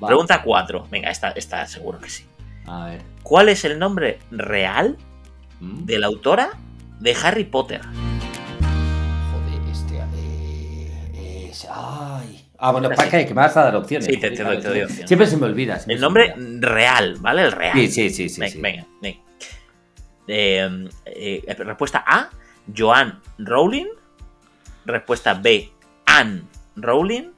[0.03, 0.09] Va.
[0.09, 0.87] Pregunta 4.
[0.91, 2.27] Venga, esta, esta seguro que sí.
[2.67, 3.03] A ver.
[3.23, 4.99] ¿Cuál es el nombre real
[5.61, 5.85] ¿Mm?
[5.85, 6.51] de la autora
[7.01, 7.81] de Harry Potter?
[9.33, 9.99] Joder, este.
[11.15, 12.43] Eh, es- ay.
[12.59, 14.07] Ah, bueno, para que, que me vas a dar opciones.
[14.07, 15.07] Sí, te- te doy- te doy opciones.
[15.09, 15.79] Siempre se me olvida.
[15.87, 16.69] El nombre olvida.
[16.69, 17.43] real, ¿vale?
[17.43, 17.75] El real.
[17.75, 18.41] Sí, sí, sí, sí.
[18.41, 18.61] Venga, sí.
[18.61, 19.19] venga, venga.
[20.29, 22.31] Eh, eh, respuesta A,
[22.77, 23.87] Joan Rowling.
[24.87, 25.71] Respuesta B,
[26.07, 26.43] Anne
[26.77, 27.31] Rowling.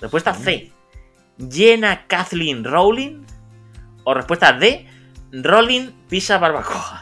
[0.00, 0.70] Respuesta C,
[1.50, 3.24] Jenna Kathleen Rowling.
[4.04, 4.86] O respuesta D,
[5.32, 7.01] Rowling Pisa Barbacoa.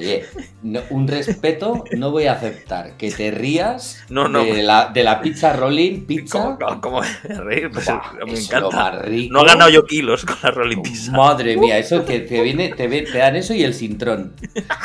[0.00, 0.24] Oye,
[0.62, 4.44] no- un respeto, no voy a aceptar que te rías No, no.
[4.44, 6.56] De, la, de la pizza rolling, pizza.
[6.60, 7.70] ¿Cómo, cómo, reír?
[7.72, 9.02] Pues, me lo encanta.
[9.30, 11.12] No he ganado yo kilos con la Rolling Pizza.
[11.12, 14.34] Madre mía, eso que te viene, te, te dan eso y el sintrón.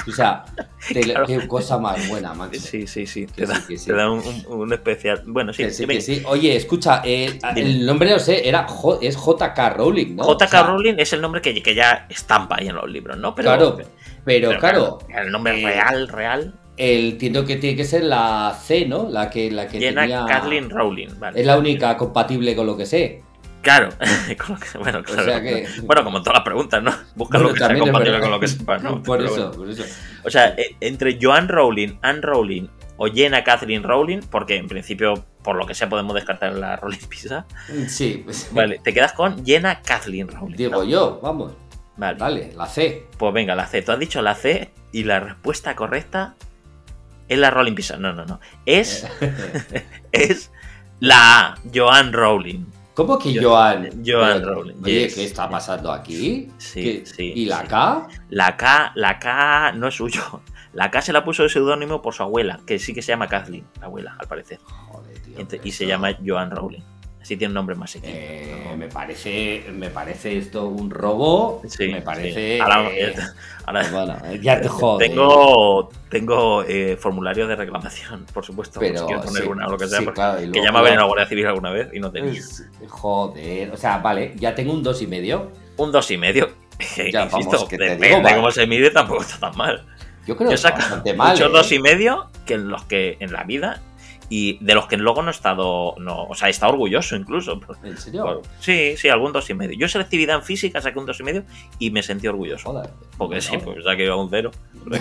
[0.08, 0.46] O sea,
[0.92, 1.26] te- Claro.
[1.26, 2.60] qué cosa más buena, Max.
[2.62, 3.26] Sí, sí, sí.
[3.28, 3.88] Que Te da, sí, sí.
[3.88, 5.24] te da un, un- un especial.
[5.26, 6.00] Bueno, sí, Que sí, venga.
[6.00, 6.24] que sí.
[6.26, 10.24] Oye, escucha, eh, el nombre no sé, era J- es JK Rowling, ¿no?
[10.24, 13.18] JK O sea, Rowling es el nombre que, que ya estampa ahí en los libros,
[13.18, 13.34] ¿no?
[13.36, 13.78] Pero, Claro,
[14.26, 16.54] pero, pero claro, El nombre eh, real, real.
[16.78, 19.08] el, entiendo que tiene que ser la C, ¿no?
[19.10, 20.26] La que, la que Jenna tenía...
[20.26, 21.40] Kathleen Rowling, vale.
[21.40, 23.22] Es la única compatible con lo que sé.
[23.62, 23.90] Claro.
[24.80, 25.24] Bueno, claro.
[25.24, 26.92] sea que- Bueno, como todas las preguntas, ¿no?
[27.16, 29.02] Busca Bueno, lo que sea compatible con lo que sepas, ¿no?
[29.04, 29.58] por Pero eso, bueno.
[29.58, 29.84] por eso.
[30.24, 32.68] O sea, eh, entre Joan Rowling, Anne Rowling
[32.98, 37.00] o Jenna Kathleen Rowling, porque en principio, por lo que sea, podemos descartar la Rowling
[37.10, 37.46] Pizza.
[37.88, 40.56] Sí, pues, Vale, te quedas con Jenna Kathleen Rowling.
[40.56, 40.84] digo ¿no?
[40.84, 41.54] yo, vamos.
[41.98, 42.18] Vale.
[42.20, 43.08] Vale, la C.
[43.18, 43.82] Pues venga, la C.
[43.82, 46.36] Tú has dicho la C y la respuesta correcta
[47.28, 47.98] es la Rowling Pizza.
[47.98, 48.40] No, no, no.
[48.66, 49.08] Es,
[50.12, 50.52] es
[51.00, 52.66] la A, Joan Rowling.
[52.94, 53.90] ¿Cómo que Joan?
[54.06, 56.50] Joan Pero, Rowling, Oye, yes, ¿qué está pasando aquí?
[56.58, 57.68] Sí, ¿Qué- sí, ¿Y la sí.
[57.68, 58.08] K?
[58.30, 60.42] La K, la K no es suyo.
[60.76, 63.30] La K se la puso de seudónimo por su abuela, que sí que se llama
[63.30, 64.60] Kathleen, la abuela, al parecer.
[64.66, 65.38] Joder, tío.
[65.38, 66.82] Ent- y se llama Joan Rowling.
[67.26, 68.14] Así tiene un nombre más equino.
[68.16, 71.60] Eh, me parece me parece esto un robo.
[71.68, 72.02] Sí, me sí.
[72.06, 72.62] parece.
[72.62, 73.16] Ahora- eh,
[73.66, 75.10] ahora- bueno, ya te joder.
[75.10, 78.80] tengo tengo eh, formulario de reclamación, por supuesto.
[78.80, 80.02] Pero, si poner sí, una o lo que sea.
[80.04, 82.32] porque- claro, que ya me ha venido la Guardia Civil alguna vez y no tenía.
[82.32, 85.50] es- Joder, o sea, vale, ya tengo un dos y medio.
[85.78, 86.50] Un dos y medio.
[87.12, 88.36] Ya, Insisto, vamos, que te depende digo, vale.
[88.36, 89.84] cómo se mide, tampoco está tan mal.
[90.28, 91.32] Yo creo Yo que bastante mal.
[91.34, 91.52] muchos ¿eh?
[91.52, 93.82] dos y medio que en los que en la vida
[94.30, 97.60] y de los que luego no he estado, no, o sea, he estado orgulloso incluso.
[97.84, 98.42] ¿En serio?
[98.60, 99.78] Sí, sí, algún dos y medio.
[99.78, 101.44] Yo selectividad en física saqué un dos y medio
[101.80, 102.72] y me sentí orgulloso.
[102.72, 102.90] Joder.
[103.18, 104.52] Porque sí, pues saqué un cero.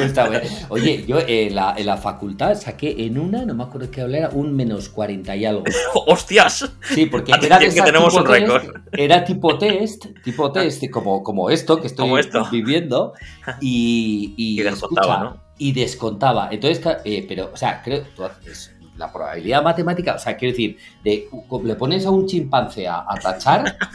[0.00, 0.42] Está bien.
[0.68, 4.30] Oye, yo en la, en la facultad saqué en una, no me acuerdo qué hablar,
[4.34, 5.64] un menos 40 y algo.
[6.06, 6.70] ¡Hostias!
[6.82, 8.62] Sí, porque era que tenemos un récord.
[8.62, 12.46] test, Era tipo test, tipo test, como, como esto que estoy Como esto.
[12.50, 13.12] viviendo.
[13.60, 15.49] Y, y, Y ¿no?
[15.60, 16.48] Y descontaba.
[16.50, 21.28] Entonces, eh, pero, o sea, creo haces la probabilidad matemática, o sea, quiero decir, de,
[21.64, 23.76] le pones a un chimpancé a, a tachar.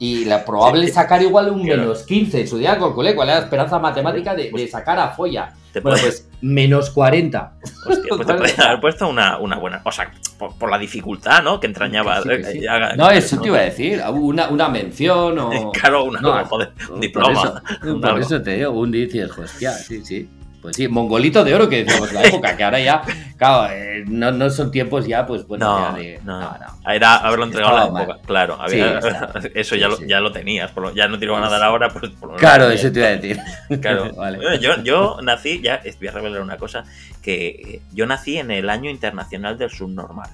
[0.00, 1.80] Y la probable es sacar igual un Claro.
[1.82, 2.42] menos 15.
[2.42, 2.78] En su día
[3.16, 5.52] cuál era la esperanza matemática de, de sacar a folla.
[5.72, 7.54] Te Bueno, puedes- pues menos 40.
[7.84, 9.82] hostia, pues te podrías haber puesto una, una buena.
[9.84, 11.58] O sea, por, por la dificultad, ¿no?
[11.58, 12.22] Que entrañaba.
[12.22, 12.58] Sí, sí.
[12.58, 14.00] eh, No, eso te iba a decir.
[14.12, 15.72] Una, una mención o.
[15.72, 17.32] Claro, una, No, joder, un Por diploma.
[17.32, 17.60] eso,
[17.92, 20.28] un por eso te digo, un dices, hostia, sí, sí.
[20.68, 23.00] Pues sí, mongolito de oro que decíamos la época, que ahora ya,
[23.38, 26.20] claro, eh, no, no son tiempos ya, pues bueno, No, ya de.
[26.24, 26.56] no,
[26.92, 28.18] Era haberlo entregado en la época.
[28.26, 29.32] Claro, había- Sí, está.
[29.54, 30.70] eso Sí, ya, lo, ya lo tenías.
[30.72, 32.92] por lo- ya no te lo van a dar ahora, pues por Claro, lo eso
[32.92, 33.38] te iba a decir.
[33.80, 34.12] Claro.
[34.16, 34.36] Vale.
[34.36, 36.84] Bueno, Yo, yo nací, ya voy a revelar una cosa,
[37.22, 40.28] que eh, yo nací en el año internacional del subnormal,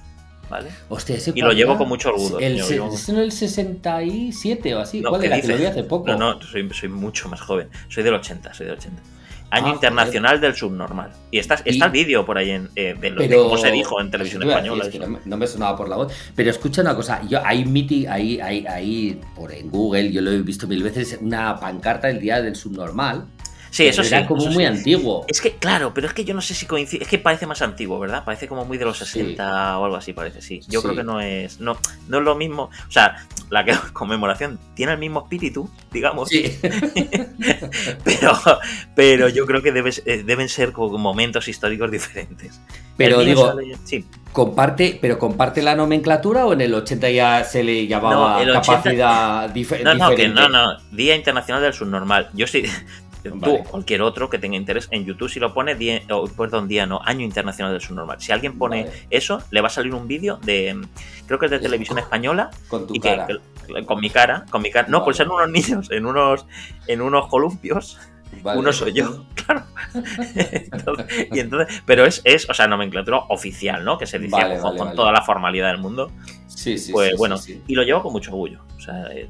[0.49, 0.69] ¿vale?
[0.89, 3.31] Hostia, ese Y lo llevo con mucho orgullo, El, yo se- llevo- ¿Es en el
[3.31, 5.01] 67 o así?
[5.01, 5.39] No, ¿Cuál ¿qué era?
[5.41, 6.07] Que lo vi hace poco.
[6.09, 7.69] No, no, soy, soy mucho más joven.
[7.87, 9.01] Soy del 80, soy del 80.
[9.51, 11.11] Año Ah, internacional del subnormal.
[11.31, 13.71] Y está, está Y- el vídeo por ahí en, eh, de, lo, de cómo se
[13.71, 14.83] dijo en televisión española.
[14.85, 15.05] es que eso.
[15.07, 16.13] no, me- no me sonaba por la voz.
[16.35, 20.31] Pero escucha una cosa, yo hay miti, ahí, ahí, ahí, por en Google, yo lo
[20.31, 23.25] he visto mil veces, una pancarta del día del subnormal.
[23.75, 24.67] Sí, eso era sí, como eso muy sí.
[24.67, 25.25] antiguo.
[25.27, 27.03] Es que, claro, pero es que yo no sé si coincide.
[27.03, 28.23] Es que parece más antiguo, ¿verdad?
[28.23, 29.05] Parece como muy de los Sí.
[29.05, 30.61] 60 o algo así, parece, sí.
[30.69, 31.59] Yo creo que no es.
[31.59, 32.69] No, no es lo mismo.
[32.87, 33.17] O sea,
[33.49, 36.29] la conmemoración tiene el mismo espíritu, digamos.
[36.29, 36.57] Sí.
[38.03, 38.31] Pero,
[38.95, 42.59] pero yo creo que debe- eh, deben ser como momentos históricos diferentes.
[42.97, 44.05] Pero digo, sale- sí.
[44.31, 48.49] comparte, pero comparte la nomenklatura o en el 80 ya se le llamaba No, el
[48.51, 50.77] 80 capacidad dife- No, no, que no, no.
[50.91, 52.29] Día Internacional del Subnormal.
[52.33, 52.63] Yo sí.
[53.31, 53.63] Tú, Vale.
[53.63, 57.01] cualquier otro que tenga interés en YouTube, si lo pone, día, oh, perdón, día no,
[57.03, 58.21] Año Internacional del Subnormal.
[58.21, 59.07] Si alguien pone Vale.
[59.09, 60.79] eso, le va a salir un vídeo de,
[61.25, 63.27] creo que es de televisión española, Con tu y que, cara.
[63.27, 65.27] que- con mi cara, con mi cara, no, pues Vale.
[65.29, 66.45] en unos niños, en unos,
[66.87, 67.97] en unos columpios,
[68.43, 68.59] Vale.
[68.59, 69.63] uno soy yo, claro.
[70.33, 73.97] Entonces- y entonces, pero es, es, o sea, nomenclatura oficial, ¿no?
[73.97, 74.95] Que se dice Vale, con, vale, con vale.
[74.97, 76.11] toda la formalidad del mundo.
[76.47, 77.63] Sí, sí, pues sí, bueno, sí, sí.
[77.67, 78.61] y lo llevo con mucho orgullo.
[78.77, 79.29] O sea, Eh,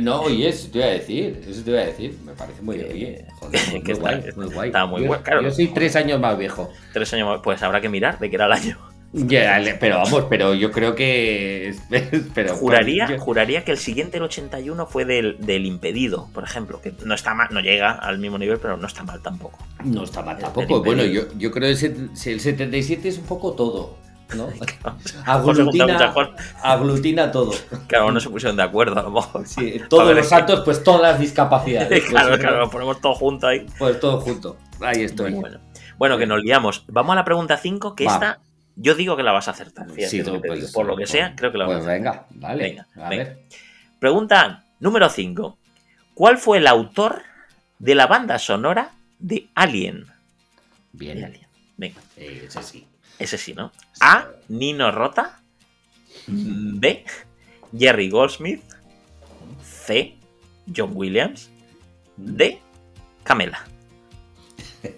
[0.00, 2.76] No, oye, eso te iba a decir, eso te iba a decir, me parece muy
[2.78, 3.24] Que- bien.
[3.40, 4.68] Joder, muy, que está- guay, muy guay.
[4.68, 5.42] está muy yo, guay, claro.
[5.42, 6.70] Yo soy tres años más viejo.
[6.92, 8.78] tres años más, pues habrá que mirar de qué era el año.
[9.14, 11.74] Le- pero vamos, pero yo creo que.
[12.34, 16.82] Pero, Juraría, yo- juraría que el siguiente, el 81, fue del, del impedido, por ejemplo,
[16.82, 19.58] que no está mal, no llega al mismo nivel, pero no está mal tampoco.
[19.82, 20.84] No está mal tampoco.
[20.84, 21.86] Bueno, yo, yo creo que
[22.30, 23.96] el 77 es un poco todo.
[25.24, 26.14] aglutina,
[26.62, 27.52] aglutina todo.
[27.86, 29.46] Claro, no se pusieron de acuerdo, a lo mejor.
[29.46, 32.04] Sí, todos los santos, pues todas las discapacidades.
[32.08, 33.66] claro, pues, claro, lo ponemos todo junto ahí.
[33.78, 34.56] Pues todo junto.
[34.80, 35.32] Ahí estoy.
[35.32, 35.58] Bueno,
[35.96, 36.84] bueno, que nos liamos.
[36.88, 38.14] Vamos a la pregunta 5, que Va.
[38.14, 38.40] esta
[38.76, 39.86] yo digo que la vas a acertar.
[39.90, 40.72] Fíjate Sí, pues.
[40.72, 42.26] Por lo que pues, sea, creo que la vas a Pues acertar.
[42.30, 42.62] venga, dale.
[42.64, 43.24] Venga, a venga.
[43.24, 43.38] ver.
[43.98, 45.58] Pregunta número 5.
[46.14, 47.22] ¿Cuál fue el autor
[47.78, 50.04] de la banda sonora de Alien?
[50.04, 50.12] De
[50.92, 51.24] Bien.
[51.24, 51.46] Alien.
[51.76, 52.86] Venga, Eh, ese sí.
[53.18, 53.72] Ese sí, ¿no?
[54.00, 54.26] A.
[54.48, 55.40] Nino Rota.
[56.26, 57.04] B.
[57.76, 58.62] Jerry Goldsmith.
[59.62, 60.16] C.
[60.74, 61.50] John Williams.
[62.16, 62.60] D.
[63.24, 63.64] Camela.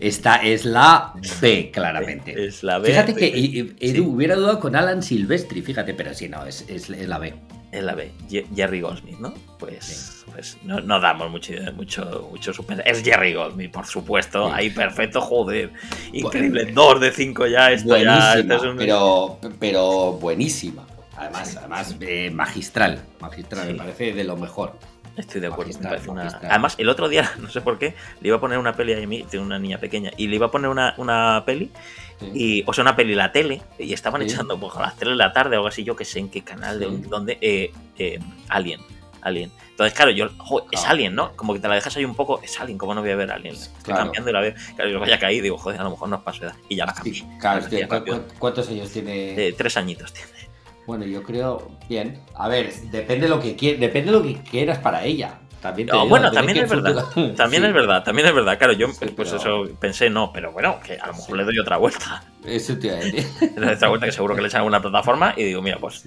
[0.00, 2.32] Esta es la B, claramente.
[2.46, 2.88] Es la B.
[2.88, 4.00] Fíjate que Edu Sí.
[4.00, 7.34] hubiera dudado con Alan Silvestri, fíjate, pero sí, no, es, es, es la B.
[7.74, 8.12] Es la B.
[8.54, 9.34] Jerry Goldsmith, ¿no?
[9.58, 12.84] Pues, pues no, no damos mucho, mucho, mucho suspense.
[12.86, 14.46] Es Jerry Goldsmith, por supuesto.
[14.46, 14.52] Sí.
[14.54, 15.72] Ahí perfecto, joder.
[16.12, 16.66] Increíble.
[16.72, 17.72] Dos de cinco ya.
[17.72, 20.86] Esto ya esto es un- pero, pero buenísima.
[21.16, 23.02] Además, además eh, magistral.
[23.20, 24.78] Magistral, me parece de lo mejor.
[25.16, 25.72] Estoy de acuerdo.
[25.82, 26.26] parece una-.
[26.42, 29.06] Además, el otro día, no sé por qué, le iba a poner una peli a
[29.06, 31.70] mí, tengo una niña pequeña, y le iba a poner una, una peli,
[32.20, 32.30] Sí.
[32.32, 34.28] y, o sea, una peli en la tele, y estaban Sí.
[34.32, 36.28] echando pues, a las 3 de la tarde o algo así, yo que sé en
[36.30, 38.80] qué canal, de dónde, eh, eh, Alien.
[39.22, 39.50] Alien.
[39.70, 40.90] Entonces, claro, yo, jo, es Ah.
[40.90, 41.32] Alien, ¿no?
[41.34, 43.32] Como que te la dejas ahí un poco, es Alien, ¿cómo no voy a ver
[43.32, 43.54] Alien?
[43.54, 44.02] Estoy Claro.
[44.04, 44.54] cambiando y la veo.
[44.76, 46.54] Claro, yo vaya caí, digo, joder, a lo mejor no es para su edad.
[46.68, 47.38] Y ya la Sí, cambié.
[47.40, 48.22] claro, Ya hostia, ¿cu- cambió.
[48.28, 49.48] cu- ¿cuántos años tiene?
[49.48, 50.30] Eh, tres añitos tiene.
[50.86, 52.20] Bueno, yo creo bien.
[52.34, 55.38] A ver, depende lo que quie- depende lo que quieras para ella.
[55.62, 57.04] También te No, digo, bueno, también es verdad.
[57.06, 58.58] futuro- También Sí, es verdad, también es verdad.
[58.58, 61.36] Claro, yo Sí, pues pero- eso pensé, no, pero bueno, que a lo mejor Sí.
[61.38, 62.22] le doy otra vuelta.
[62.44, 62.98] Eso te a.
[63.56, 66.04] Le doy otra vuelta que seguro que le echan alguna plataforma y digo, mira, pues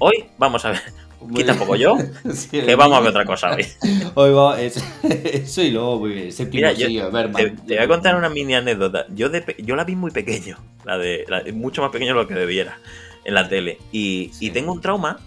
[0.00, 0.80] hoy vamos a ver.
[1.22, 1.96] Muy Quita poco yo,
[2.50, 3.66] que vamos a ver otra cosa hoy.
[4.14, 6.32] Hoy va, es- eso y luego muy bien.
[6.32, 7.34] Séptimo Mira, yo sello, Berman.
[7.42, 9.04] Te, te voy a contar una mini anécdota.
[9.14, 12.26] Yo, de yo la vi muy pequeño, la de, la- mucho más pequeño de lo
[12.26, 12.78] que debiera
[13.24, 13.78] en la tele.
[13.92, 14.46] Y, Sí.
[14.46, 15.18] y tengo un trauma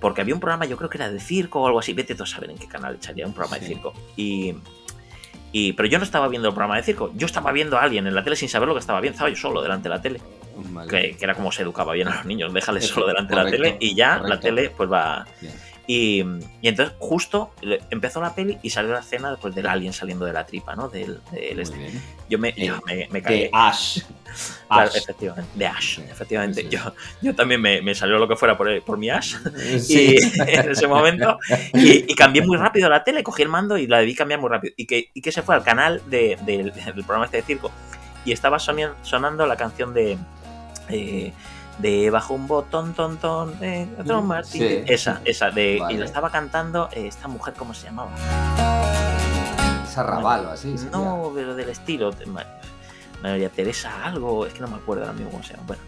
[0.00, 1.92] porque había un programa, yo creo que era de circo o algo así.
[1.92, 3.92] Vete tú a saber en qué canal echaría un programa de circo.
[4.16, 4.54] Y,
[5.52, 8.06] y, pero yo no estaba viendo el programa de circo, yo estaba viendo a alguien
[8.06, 9.14] en la tele sin saber lo que estaba viendo.
[9.14, 10.20] Estaba yo solo delante de la tele.
[10.56, 10.88] Vale.
[10.90, 13.50] Que, que era como se educaba bien a los niños, déjales solo delante de la
[13.50, 15.26] tele y ya la tele pues va.
[15.40, 15.52] Bien.
[15.88, 16.20] Y,
[16.62, 17.52] y entonces justo
[17.90, 20.88] empezó la peli y salió la escena después del alien saliendo de la tripa, ¿no?
[20.88, 21.92] Del, del este.
[22.28, 23.42] Yo me, yo me, me caí.
[23.42, 24.00] De Ash.
[24.68, 24.96] Claro, Ash.
[24.96, 26.62] efectivamente, de Ash, efectivamente.
[26.62, 26.68] sí.
[26.68, 26.80] Yo,
[27.22, 29.36] yo también me, me salió lo que fuera por, por mi Ash
[29.78, 30.16] Sí.
[30.36, 31.38] y, en ese momento
[31.72, 34.50] y, y cambié muy rápido la tele, cogí el mando y la debí cambiar muy
[34.50, 34.74] rápido.
[34.76, 37.70] Y que, y que se fue al canal de- del- del programa este de circo
[38.24, 40.18] y estaba sonando la canción de...
[40.88, 41.32] eh,
[41.78, 44.62] de bajo un botón, ton, ton, eh, otro Mm, Martín.
[44.62, 44.82] sí.
[44.86, 48.10] Esa, esa, de, y la estaba cantando eh, esta mujer, ¿cómo se llamaba?
[49.84, 50.76] Es arrabal o así.
[50.76, 50.90] sería.
[50.96, 52.10] No, pero del estilo.
[53.22, 55.64] María Teresa algo, es que no me acuerdo ahora mismo cómo se llama.
[55.66, 55.82] Bueno,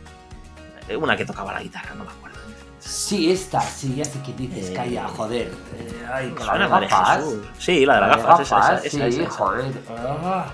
[0.89, 2.39] eh, una que tocaba la guitarra, no me acuerdo.
[2.81, 5.49] Sí, esta, sí, ya sé que dices, Eh, calla, joder.
[5.77, 7.19] Eh, ay, la de gafas.
[7.19, 7.47] Jesús.
[7.59, 9.31] Sí, la de las La gafas, esa, esa, sí, esa, esa.
[9.31, 9.73] joder.
[9.91, 10.47] Ah,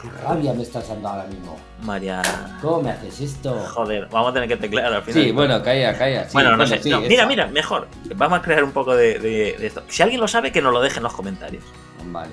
[0.00, 1.58] qué rabia me estás dando ahora mismo.
[1.82, 2.22] María.
[2.60, 3.54] ¿Cómo me haces esto?
[3.74, 5.22] Joder, vamos a tener que teclear al final.
[5.22, 6.24] Sí, bueno, calla, calla.
[6.24, 6.82] sí, bueno, no sé.
[6.82, 7.88] sí, no, mira, mira, mejor.
[8.16, 9.82] Vamos a crear un poco de, de- de esto.
[9.88, 11.64] Si alguien lo sabe, que nos lo deje en los comentarios.
[12.06, 12.30] Vale.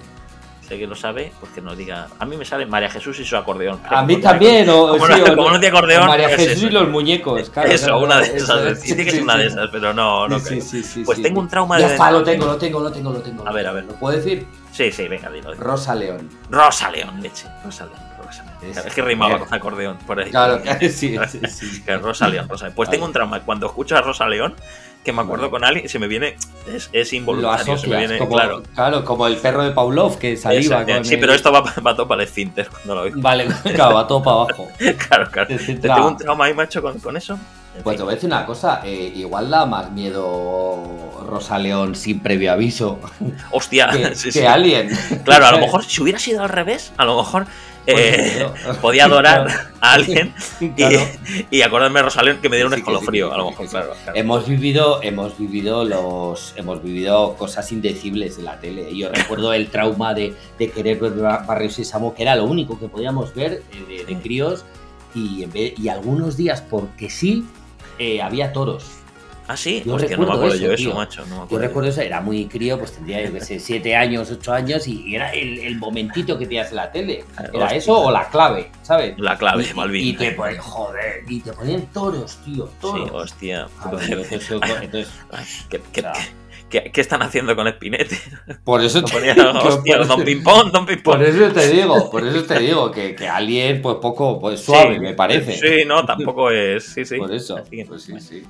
[0.67, 2.07] Si alguien lo sabe, pues que nos diga.
[2.17, 3.79] A mí me sale María Jesús y su acordeón.
[3.87, 6.63] A mí también, o, Como, sí, no, o- como no tiene acordeón, María pues Jesús
[6.63, 7.69] y los muñecos, claro.
[7.69, 8.79] Eso, claro, una de eso, esas.
[8.81, 9.39] sí, que sí, una sí.
[9.41, 10.61] de esas, pero no, no Sí, creo.
[10.63, 11.93] sí, sí, Pues tengo un trauma Ya de.
[11.93, 13.47] está, lo tengo, lo tengo, lo tengo, lo tengo.
[13.47, 13.83] A ver, a ver.
[13.85, 14.47] ¿Lo puedo decir?
[14.71, 15.53] Sí, sí, venga, dilo.
[15.53, 16.27] Rosa León.
[16.49, 17.45] Rosa León, leche.
[17.63, 17.99] Rosa León.
[18.61, 19.39] Es- que rimaba eh.
[19.39, 20.29] con acordeón por ahí.
[20.31, 21.17] Claro, sí, sí,
[21.49, 21.81] sí.
[21.83, 22.73] Que Rosa León, Rosa León.
[22.75, 23.39] Pues tengo un trauma.
[23.41, 24.55] Cuando escucho a Rosa León,
[25.03, 26.35] que me acuerdo con alguien, se me viene.
[26.91, 27.77] Es, involuntario.
[27.77, 28.63] Se me viene, como, claro.
[28.73, 29.05] claro.
[29.05, 31.95] como el perro de Pavlov que saliva Esa- con sí, el- pero esto va, va
[31.95, 33.21] todo para el esfínter cuando lo oigo.
[33.21, 34.67] Vale, claro, va todo para abajo.
[35.07, 35.47] Claro, claro.
[35.49, 37.37] Te tengo un trauma ahí, macho, con, con eso.
[37.77, 37.97] En Pues fin.
[37.97, 42.51] te voy a decir una cosa, eh, igual da más miedo Rosa León sin previo
[42.53, 42.99] aviso
[43.51, 44.45] Hostia, que, sí, que sí.
[44.45, 44.89] Alien.
[45.23, 47.47] Claro, a lo mejor si hubiera sido al revés, a lo mejor
[47.87, 48.47] eh,
[48.81, 49.47] podía adorar
[49.81, 50.99] a alguien y, Claro.
[51.51, 53.67] y acordarme de Rosalén que me diera un Sí, que sí, escalofrío, a lo mejor,
[53.67, 53.93] claro.
[54.03, 54.17] claro.
[54.19, 58.95] Hemos vivido, hemos vivido los, hemos vivido cosas indecibles en la tele.
[58.95, 62.79] Yo recuerdo el trauma de, de querer ver Ba- Barrio Sésamo, que era lo único
[62.79, 64.19] que podíamos ver eh, de, de Sí.
[64.21, 64.65] críos,
[65.13, 67.45] y, en vez- y algunos días, porque sí,
[67.99, 68.85] eh, había toros.
[69.47, 70.95] Ah, sí, Yo hostia, no me recuerdo acuerdo eso, yo eso, tío.
[70.95, 71.25] macho.
[71.27, 74.31] No me Yo recuerdo eso, era muy crío, pues tendría, yo qué sé, siete años,
[74.31, 77.23] ocho años, y era el, el momentito que tenías en la tele.
[77.53, 77.77] Era Hostia.
[77.77, 79.13] eso o la clave, ¿sabes?
[79.19, 80.07] La clave, y, Malvin.
[80.07, 83.11] Y te ponen, joder, y te ponían toros, tío, Sí, toros.
[83.13, 83.67] hostia.
[83.83, 86.13] Entonces, entonces, Ay, ¿Qué, qué- o sea,
[86.69, 88.17] qué- qué están haciendo con Espinete?
[88.63, 91.17] por eso te, ponía, que hostia, Don Pimpón, Don Pimpón.
[91.19, 94.95] por eso te digo, por eso te digo que, que alguien, pues poco, pues suave,
[94.95, 95.53] Sí, me parece.
[95.55, 96.83] Sí, no, tampoco es.
[96.85, 97.17] Sí, sí.
[97.17, 98.43] Por eso, pues sí, sí.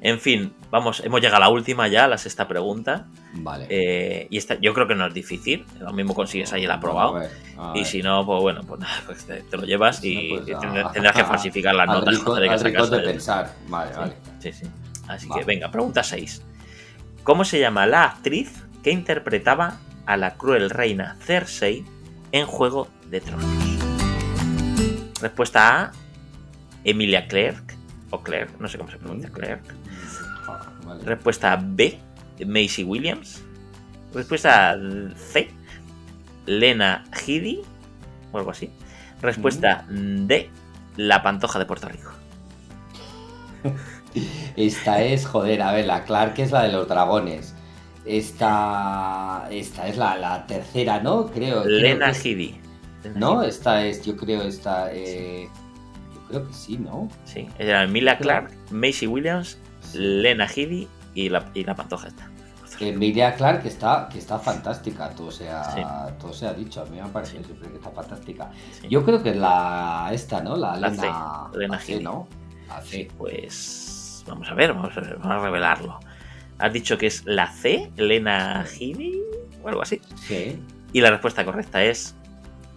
[0.00, 3.06] En fin, vamos, hemos llegado a la última ya, la sexta pregunta.
[3.34, 3.66] Vale.
[3.68, 5.66] Eh, y esta, yo creo que no es difícil.
[5.80, 7.16] Lo mismo consigues ahí el aprobado.
[7.16, 10.02] A ver, a Y si no, pues bueno, pues, nada, pues te, te lo llevas
[10.04, 12.18] y Pues, a- tendrás, tendrás que a- falsificar las notas a
[12.62, 12.96] rincón casa.
[12.96, 13.52] de pensar.
[13.68, 14.12] Vale, Sí, vale.
[14.38, 14.66] Sí, sí.
[15.08, 15.40] Así Vale.
[15.40, 16.42] que venga, pregunta 6.
[17.24, 18.52] ¿Cómo se llama la actriz
[18.84, 21.84] que interpretaba a la cruel reina Cersei
[22.30, 23.46] en Juego de Tronos?
[25.20, 25.92] Respuesta A,
[26.84, 27.74] Emilia Clarke,
[28.10, 29.74] o Clarke, no sé cómo se pronuncia, Clarke.
[30.88, 31.04] Vale.
[31.04, 31.98] Respuesta B,
[32.46, 33.42] Macy Williams.
[34.14, 34.76] Respuesta
[35.16, 35.50] C,
[36.46, 37.60] Lena Headey,
[38.32, 38.70] o algo así.
[39.20, 40.50] Respuesta D,
[40.96, 42.10] La Pantoja de Puerto Rico.
[44.56, 47.54] Esta es, joder, a ver, la Clark es la de los dragones.
[48.04, 51.26] Esta, esta es la, la tercera, ¿no?
[51.26, 51.64] Creo.
[51.64, 52.58] Lena Headey.
[53.14, 54.92] No, esta es, yo creo, esta.
[54.92, 55.48] eh,
[56.14, 57.08] yo creo que sí, ¿no?
[57.24, 59.58] Sí, era Emilia Clark, Macy Williams,
[59.94, 62.30] Lena Headey y la, y la Pantoja esta.
[62.80, 65.80] Emilia Clark que está, que está fantástica, todo se ha, Sí.
[66.20, 67.44] todo se ha dicho, a mí me parece Sí.
[67.44, 68.50] siempre que está fantástica.
[68.80, 68.86] Sí.
[68.88, 70.54] Yo creo que la esta, ¿no?
[70.54, 72.00] La, La Lena, C, Lena C.
[72.00, 72.28] ¿no?
[72.68, 73.08] La C.
[73.18, 75.98] Pues vamos a ver, vamos a, ver, vamos a revelarlo.
[76.58, 79.22] Has dicho que es la C, Lena Headey
[79.62, 80.00] o algo así.
[80.14, 80.62] Sí.
[80.92, 82.14] Y la respuesta correcta es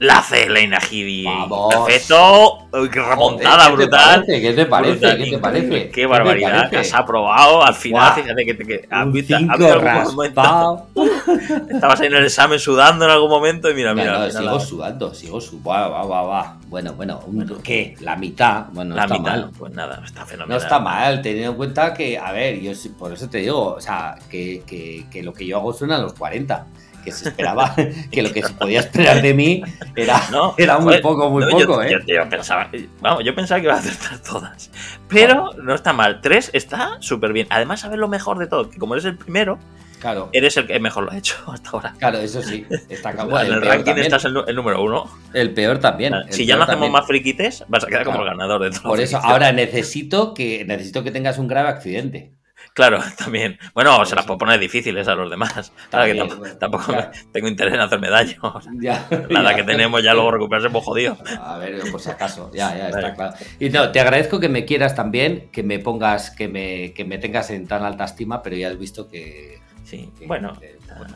[0.01, 1.25] la C, Lena Headey.
[1.25, 1.75] Vamos.
[1.75, 2.57] Perfecto.
[2.91, 4.01] Qué remontada Joder, ¿qué te brutal.
[4.25, 4.41] parece?
[4.41, 4.91] ¿Qué te parece?
[4.97, 5.69] Brutal, ¿Qué te parece?
[5.69, 6.49] Qué ¿Qué te barbaridad.
[6.51, 6.69] parece?
[6.71, 8.01] Que has aprobado al final.
[8.13, 8.23] Buah.
[8.23, 9.35] Fíjate que, te- que has visto-.
[11.69, 14.13] Estabas ahí en el examen sudando en algún momento y mira, No, mira.
[14.13, 15.69] no, final sigo la- sudando, sigo sudando.
[15.69, 16.57] Va, va, va, va.
[16.67, 17.95] Bueno, bueno, un- ¿qué?
[17.99, 18.65] La mitad.
[18.71, 19.31] Bueno, no la está mitad.
[19.31, 19.51] mal.
[19.57, 20.61] Pues nada, está No fenomenal.
[20.61, 23.81] está mal, teniendo en cuenta que, a ver, yo sí- por eso te digo, o
[23.81, 26.65] sea, que, que- que lo que yo hago suena a los 40.
[27.03, 27.73] Que se esperaba,
[28.11, 29.63] que lo que se podía esperar de mí
[29.95, 31.91] era, No, era muy joder, poco, muy no, yo- poco, ¿eh?
[31.91, 34.69] yo- yo pensaba, vamos, yo pensaba que iba a acertar todas.
[35.07, 36.21] Pero no está mal.
[36.21, 37.47] Tres está súper bien.
[37.49, 39.57] Además, sabes lo mejor de todo, que como eres el primero,
[39.99, 41.93] Claro, eres el que mejor lo ha hecho hasta ahora.
[41.99, 42.65] claro, eso sí.
[42.89, 45.07] Está en el, ranking también, estás el, número uno.
[45.33, 46.13] el peor también.
[46.15, 46.91] el si ya no hacemos también.
[46.93, 48.81] más friquites, vas a quedar como el ganador de todo.
[48.83, 52.33] Por eso, ahora necesito que, necesito que tengas un grave accidente.
[52.74, 53.59] Claro, también.
[53.74, 55.72] Bueno, se las puedo poner difíciles a los demás.
[55.89, 57.11] Claro que También, tampoco, tampoco claro.
[57.34, 58.38] tengo interés en hacerme daño.
[58.80, 59.55] Ya, La edad ya.
[59.57, 61.17] que tenemos ya luego recuperarse pues jodido.
[61.41, 63.34] A ver, por si acaso, ya, ya está claro.
[63.59, 67.17] Y no, te agradezco que me quieras también, que me pongas, que me, que me
[67.17, 69.59] tengas en tan alta estima, pero ya has visto que,
[69.91, 70.53] Sí, que- bueno.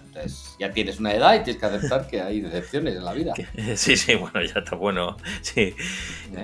[0.06, 3.34] entonces ya tienes una edad y tienes que aceptar que hay decepciones en la vida.
[3.36, 5.16] que- Sí, sí, bueno, ya está bueno.
[5.42, 5.62] Sí.
[5.62, 5.76] ¿eh?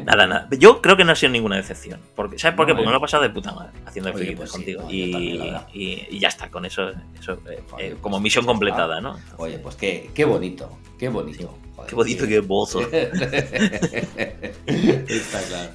[0.05, 0.47] Nada, nada.
[0.57, 1.99] Yo creo que no ha sido ninguna decepción.
[2.15, 2.71] Porque, ¿Sabes por qué?
[2.71, 2.86] No, Porque eh.
[2.88, 4.82] me lo he pasado de puta madre haciendo friquites pues sí, contigo.
[4.84, 5.67] no, y, también, la verdad.
[5.73, 8.53] y- y ya está, con eso, eso eh, Oye, eh, pues como sí, misión pues
[8.53, 9.01] completada, está.
[9.09, 9.19] ¿no?
[9.38, 11.57] Oye, pues qué, qué bonito, qué bonito.
[11.75, 12.82] Joder, Qué bonito que bozo.
[14.67, 15.71] Está claro.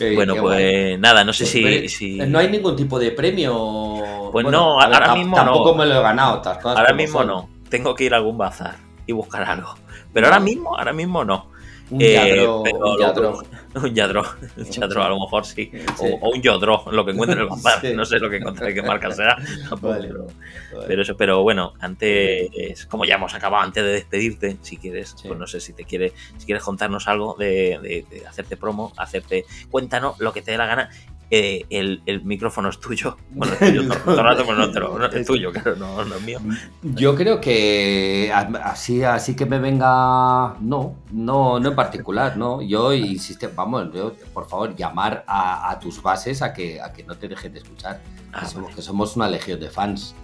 [0.00, 0.98] Eh, Bueno, pues guay.
[0.98, 4.28] nada, no sé Pues, si, No hay ningún tipo de premio.
[4.32, 5.78] Pues no, ver, ahora mismo Tampoco no.
[5.78, 7.26] me lo he ganado, otras cosas Ahora mismo son.
[7.28, 7.48] no.
[7.70, 8.76] Tengo que ir a algún bazar
[9.06, 9.74] y buscar algo.
[10.12, 11.50] Pero ahora mismo, ahora mismo no.
[11.90, 13.42] Un Eh, yadro, un yadro.
[13.74, 14.22] Un yadro.
[14.56, 15.70] Un yadro, a lo mejor sí.
[15.96, 16.04] Sí.
[16.20, 17.80] O, o un yodro, lo que encuentre en el bazar.
[17.80, 17.94] Sí.
[17.94, 19.36] No sé lo que encontré, qué marca será.
[19.80, 20.08] Vale.
[20.08, 20.26] pero-
[20.72, 20.86] Vale.
[20.88, 25.28] Pero eso, pero bueno, antes, como ya hemos acabado, antes de despedirte, si quieres, Sí.
[25.28, 28.92] pues no sé si te quiere, si quieres contarnos algo de, de- de hacerte promo,
[28.96, 30.90] hacerte, cuéntanos lo que te dé la gana.
[31.30, 33.16] Eh, el, el, micrófono es tuyo.
[33.30, 36.14] Bueno, el tuyo, todo, rato, pero no, te lo, no, es tuyo, claro, no, no,
[36.14, 36.38] es mío.
[36.82, 40.56] Yo creo que así, así que me venga.
[40.60, 42.62] No, no, no en particular, ¿no?
[42.62, 47.02] Yo insisto, vamos, yo, por favor, llamar a, a, tus bases a que, a que
[47.02, 48.00] no te dejen de escuchar.
[48.32, 50.14] Ah, que, somos, que somos una legión de fans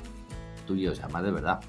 [0.67, 1.61] tuyos, además de verdad.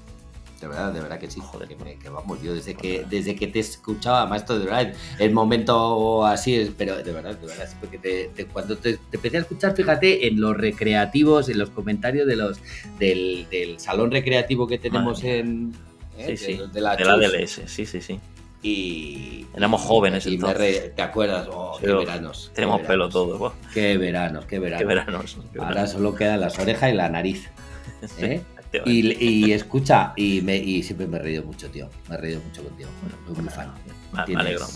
[0.64, 1.40] De verdad, de verdad que sí.
[1.42, 6.24] Joder, que, vamos, yo desde que, desde que te escuchaba, más de verdad, el momento
[6.24, 10.26] así es, pero de verdad, de verdad, porque te, cuando te, empecé a escuchar, fíjate,
[10.26, 12.60] en los recreativos, en los comentarios de los
[12.98, 15.74] del, del salón recreativo que tenemos en.
[16.16, 16.34] ¿eh?
[16.34, 18.18] Sí, sí, de, la, DLS, sí, sí, sí.
[18.62, 19.44] Y.
[19.54, 21.46] Éramos jóvenes y ¿Te acuerdas?
[21.52, 22.52] Oh, qué veranos.
[22.54, 23.52] Tenemos pelo todo.
[23.74, 24.80] Qué veranos, qué veranos.
[24.80, 25.38] Qué veranos.
[25.58, 27.50] Ahora solo quedan las orejas y la nariz.
[28.18, 28.40] ¿eh?
[28.86, 31.88] Y, escucha, y, me, y siempre me he reído mucho, tío.
[32.08, 32.88] Me he reído mucho contigo.
[33.02, 33.72] Bueno, soy muy fan.
[34.12, 34.66] Me, alegro.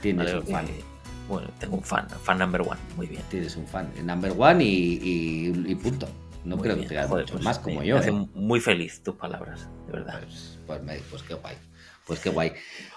[0.00, 0.66] Tienes un fan.
[1.28, 2.78] bueno, tengo un fan, fan number one.
[2.96, 3.22] Muy bien.
[3.30, 3.90] Tienes un fan.
[4.04, 6.08] Number one y, y, punto.
[6.44, 7.96] No creo que tengas muchos pues más como yo.
[7.96, 8.28] Me hacen ¿eh?
[8.34, 10.20] muy feliz tus palabras, de verdad.
[10.20, 11.56] Pues, pues, pues, qué guay.
[12.06, 12.52] Pues qué guay.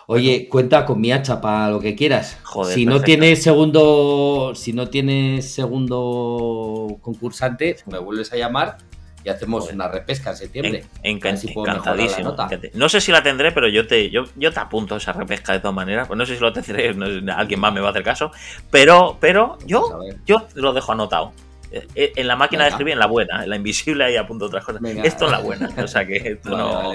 [0.07, 2.37] Oye, cuenta con mi hacha para lo que quieras.
[2.43, 8.77] Joder, si no tienes segundo, si no tienes segundo concursante, me vuelves a llamar
[9.23, 10.83] y hacemos una repesca en septiembre.
[11.03, 12.35] encantadísimo.
[12.73, 15.59] No sé si la tendré, pero yo te, yo, yo te apunto esa repesca de
[15.59, 16.07] todas maneras.
[16.07, 16.95] Pues no sé si lo tendré,
[17.35, 18.31] alguien más me va a hacer caso.
[18.69, 21.33] Pero, pero yo, yo lo dejo anotado.
[21.71, 24.45] Eh, eh, en la máquina de escribir, en la buena, en la invisible ahí apunto
[24.45, 24.81] otras cosas.
[24.83, 26.93] Esto es la buena, o sea que esto no.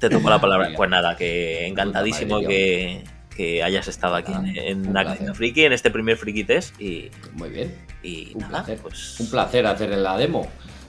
[0.00, 0.70] Te tomo la palabra.
[0.76, 3.04] Pues nada, que encantadísimo que,
[3.36, 6.80] que hayas estado aquí en, en Friki, en este primer Friki Test.
[6.80, 7.74] Y, Muy bien.
[8.02, 8.78] Y un nada, placer.
[8.78, 9.20] pues.
[9.20, 10.46] Un placer hacer la demo.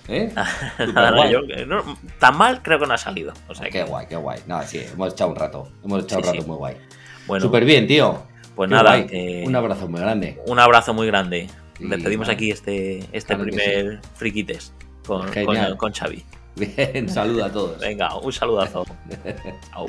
[0.07, 0.33] ¿Eh?
[2.19, 3.33] tan mal creo que no ha salido.
[3.47, 4.41] O sea, qué guay, qué guay.
[4.47, 5.69] No, sí, hemos echado un rato.
[5.83, 6.77] Hemos echado un rato muy guay.
[7.25, 8.23] Bueno, súper bien, tío.
[8.55, 9.03] Pues nada,
[9.45, 10.39] un abrazo muy grande.
[10.45, 11.49] Un abrazo muy grande.
[11.79, 14.73] Le pedimos aquí este, este primer Friki Test
[15.05, 16.23] con, con, con Xavi.
[16.55, 17.79] Bien, saludo a todos.
[17.79, 18.85] Venga, un saludazo.
[19.71, 19.87] Chao.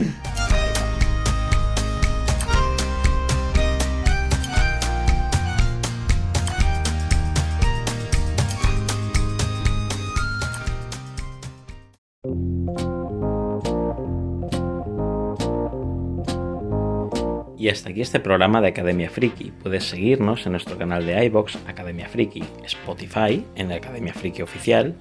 [17.64, 19.50] Y hasta aquí este programa de Academia Friki.
[19.62, 24.94] Puedes seguirnos en nuestro canal de iBox Academia Friki, Spotify en la Academia Friki Oficial,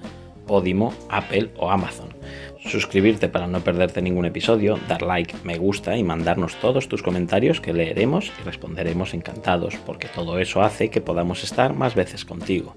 [0.46, 2.08] Podimo, Apple o Amazon.
[2.60, 7.60] Suscribirte para no perderte ningún episodio, dar like, me gusta y mandarnos todos tus comentarios
[7.60, 12.74] que leeremos y responderemos encantados, porque todo eso hace que podamos estar más veces contigo.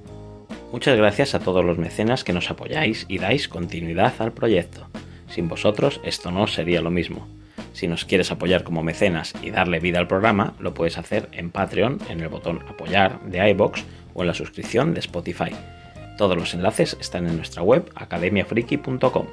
[0.73, 4.89] Muchas gracias a todos los mecenas que nos apoyáis y dais continuidad al proyecto.
[5.29, 7.36] Sin vosotros esto no sería lo mismo.
[7.77, 11.51] Si nos quieres apoyar como mecenas y darle vida al programa, lo puedes hacer en
[11.51, 13.83] Patreon, en el botón apoyar de iBox
[14.15, 15.51] o en la suscripción de Spotify.
[16.17, 19.27] Todos los enlaces están en nuestra web academiafriki.com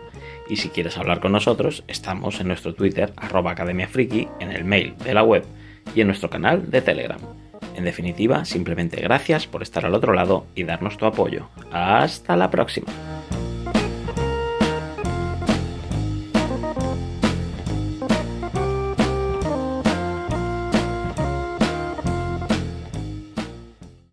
[0.50, 4.94] y si quieres hablar con nosotros, estamos en nuestro Twitter arroba academiafriki, en el mail
[5.02, 5.46] de la web
[5.94, 7.20] y en nuestro canal de Telegram.
[7.74, 11.48] En definitiva, simplemente gracias por estar al otro lado y darnos tu apoyo.
[11.72, 12.92] Hasta la próxima.